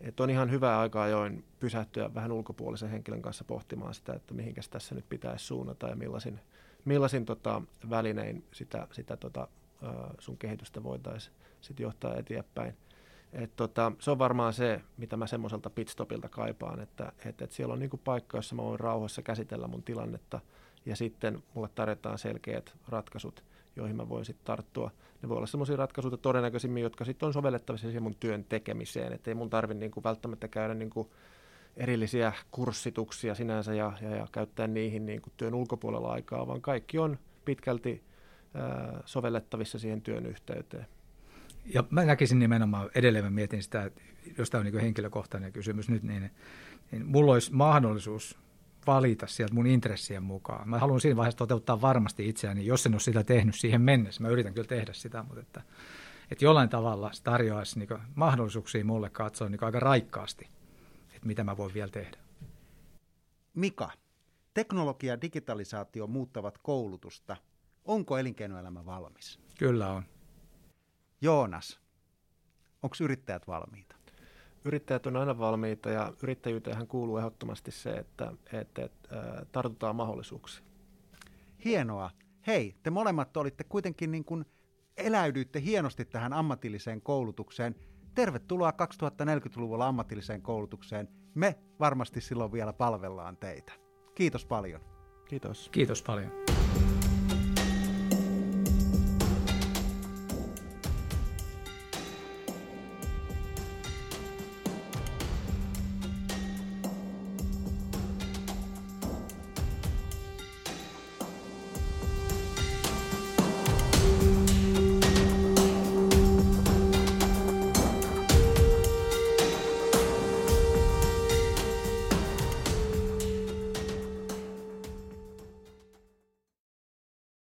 Et 0.00 0.20
on 0.20 0.30
ihan 0.30 0.50
hyvä 0.50 0.78
aika 0.78 1.02
ajoin 1.02 1.44
pysähtyä 1.60 2.14
vähän 2.14 2.32
ulkopuolisen 2.32 2.90
henkilön 2.90 3.22
kanssa 3.22 3.44
pohtimaan 3.44 3.94
sitä, 3.94 4.12
että 4.12 4.34
mihinkäs 4.34 4.68
tässä 4.68 4.94
nyt 4.94 5.08
pitäisi 5.08 5.44
suunnata 5.44 5.88
ja 5.88 5.96
millaisin, 5.96 6.40
millaisin 6.84 7.24
tota, 7.24 7.62
välinein 7.90 8.44
sitä, 8.52 8.86
sitä 8.92 9.16
tota, 9.16 9.48
sun 10.18 10.38
kehitystä 10.38 10.82
voitaisiin 10.82 11.36
sit 11.60 11.80
johtaa 11.80 12.16
eteenpäin. 12.16 12.76
Et 13.32 13.56
tota, 13.56 13.92
se 13.98 14.10
on 14.10 14.18
varmaan 14.18 14.52
se, 14.52 14.80
mitä 14.96 15.16
mä 15.16 15.26
semmoiselta 15.26 15.70
pitstopilta 15.70 16.28
kaipaan, 16.28 16.80
että 16.80 17.12
et, 17.24 17.42
et 17.42 17.52
siellä 17.52 17.72
on 17.72 17.78
niinku 17.78 17.96
paikka, 17.96 18.38
jossa 18.38 18.54
mä 18.54 18.62
voin 18.62 18.80
rauhassa 18.80 19.22
käsitellä 19.22 19.68
mun 19.68 19.82
tilannetta 19.82 20.40
ja 20.86 20.96
sitten 20.96 21.42
mulle 21.54 21.68
tarjotaan 21.74 22.18
selkeät 22.18 22.76
ratkaisut, 22.88 23.44
joihin 23.78 23.96
mä 23.96 24.08
voin 24.08 24.24
sitten 24.24 24.44
tarttua. 24.44 24.90
Ne 25.22 25.28
voi 25.28 25.36
olla 25.36 25.46
semmoisia 25.46 25.76
ratkaisuja 25.76 26.16
todennäköisimmin, 26.16 26.82
jotka 26.82 27.04
sitten 27.04 27.26
on 27.26 27.32
sovellettavissa 27.32 27.86
siihen 27.86 28.02
mun 28.02 28.16
työn 28.20 28.44
tekemiseen, 28.44 29.12
että 29.12 29.30
ei 29.30 29.34
mun 29.34 29.50
tarvitse 29.50 29.80
niinku 29.80 30.04
välttämättä 30.04 30.48
käydä 30.48 30.74
niinku 30.74 31.12
erillisiä 31.76 32.32
kurssituksia 32.50 33.34
sinänsä 33.34 33.74
ja, 33.74 33.92
ja, 34.02 34.16
ja 34.16 34.26
käyttää 34.32 34.66
niihin 34.66 35.06
niin 35.06 35.22
kuin 35.22 35.32
työn 35.36 35.54
ulkopuolella 35.54 36.12
aikaa, 36.12 36.46
vaan 36.46 36.60
kaikki 36.60 36.98
on 36.98 37.18
pitkälti 37.44 38.02
ää, 38.54 39.02
sovellettavissa 39.04 39.78
siihen 39.78 40.02
työn 40.02 40.26
yhteyteen. 40.26 40.86
Ja 41.74 41.84
mä 41.90 42.04
näkisin 42.04 42.38
nimenomaan, 42.38 42.90
edelleen 42.94 43.24
mä 43.24 43.30
mietin 43.30 43.62
sitä, 43.62 43.84
että 43.84 44.02
jos 44.38 44.50
tämä 44.50 44.60
on 44.60 44.66
niin 44.66 44.80
henkilökohtainen 44.80 45.52
kysymys 45.52 45.88
nyt, 45.88 46.02
niin, 46.02 46.30
niin 46.90 47.06
mulla 47.06 47.32
olisi 47.32 47.52
mahdollisuus 47.52 48.38
valita 48.88 49.26
sieltä 49.26 49.54
mun 49.54 49.66
intressien 49.66 50.22
mukaan. 50.22 50.68
Mä 50.68 50.78
haluan 50.78 51.00
siinä 51.00 51.16
vaiheessa 51.16 51.38
toteuttaa 51.38 51.80
varmasti 51.80 52.28
itseäni, 52.28 52.66
jos 52.66 52.86
en 52.86 52.94
ole 52.94 53.00
sitä 53.00 53.24
tehnyt 53.24 53.54
siihen 53.54 53.80
mennessä. 53.80 54.22
Mä 54.22 54.28
yritän 54.28 54.54
kyllä 54.54 54.68
tehdä 54.68 54.92
sitä, 54.92 55.22
mutta 55.22 55.40
että, 55.40 55.62
että 56.30 56.44
jollain 56.44 56.68
tavalla 56.68 57.12
se 57.12 57.22
tarjoaisi 57.22 57.78
niin 57.78 57.88
mahdollisuuksia 58.14 58.84
mulle 58.84 59.10
katsoa 59.10 59.48
niin 59.48 59.64
aika 59.64 59.80
raikkaasti, 59.80 60.48
että 61.14 61.26
mitä 61.26 61.44
mä 61.44 61.56
voin 61.56 61.74
vielä 61.74 61.90
tehdä. 61.90 62.18
Mika, 63.54 63.90
teknologia 64.54 65.12
ja 65.12 65.20
digitalisaatio 65.20 66.06
muuttavat 66.06 66.58
koulutusta. 66.58 67.36
Onko 67.84 68.18
elinkeinoelämä 68.18 68.86
valmis? 68.86 69.40
Kyllä 69.58 69.88
on. 69.92 70.02
Joonas, 71.20 71.80
onko 72.82 72.96
yrittäjät 73.00 73.46
valmiita? 73.46 73.97
Yrittäjät 74.64 75.06
on 75.06 75.16
aina 75.16 75.38
valmiita 75.38 75.90
ja 75.90 76.12
yrittäjyyteen 76.22 76.86
kuuluu 76.86 77.18
ehdottomasti 77.18 77.70
se, 77.70 77.90
että, 77.90 78.32
että, 78.52 78.84
että 78.84 79.46
tartutaan 79.52 79.96
mahdollisuuksiin. 79.96 80.66
Hienoa. 81.64 82.10
Hei, 82.46 82.74
te 82.82 82.90
molemmat 82.90 83.36
olitte 83.36 83.64
kuitenkin 83.64 84.10
niin 84.10 84.24
kuin 84.24 84.44
eläydyitte 84.96 85.60
hienosti 85.60 86.04
tähän 86.04 86.32
ammatilliseen 86.32 87.00
koulutukseen. 87.00 87.74
Tervetuloa 88.14 88.70
2040-luvulla 88.70 89.86
ammatilliseen 89.88 90.42
koulutukseen. 90.42 91.08
Me 91.34 91.58
varmasti 91.80 92.20
silloin 92.20 92.52
vielä 92.52 92.72
palvellaan 92.72 93.36
teitä. 93.36 93.72
Kiitos 94.14 94.44
paljon. 94.44 94.80
Kiitos. 95.28 95.68
Kiitos 95.72 96.02
paljon. 96.02 96.57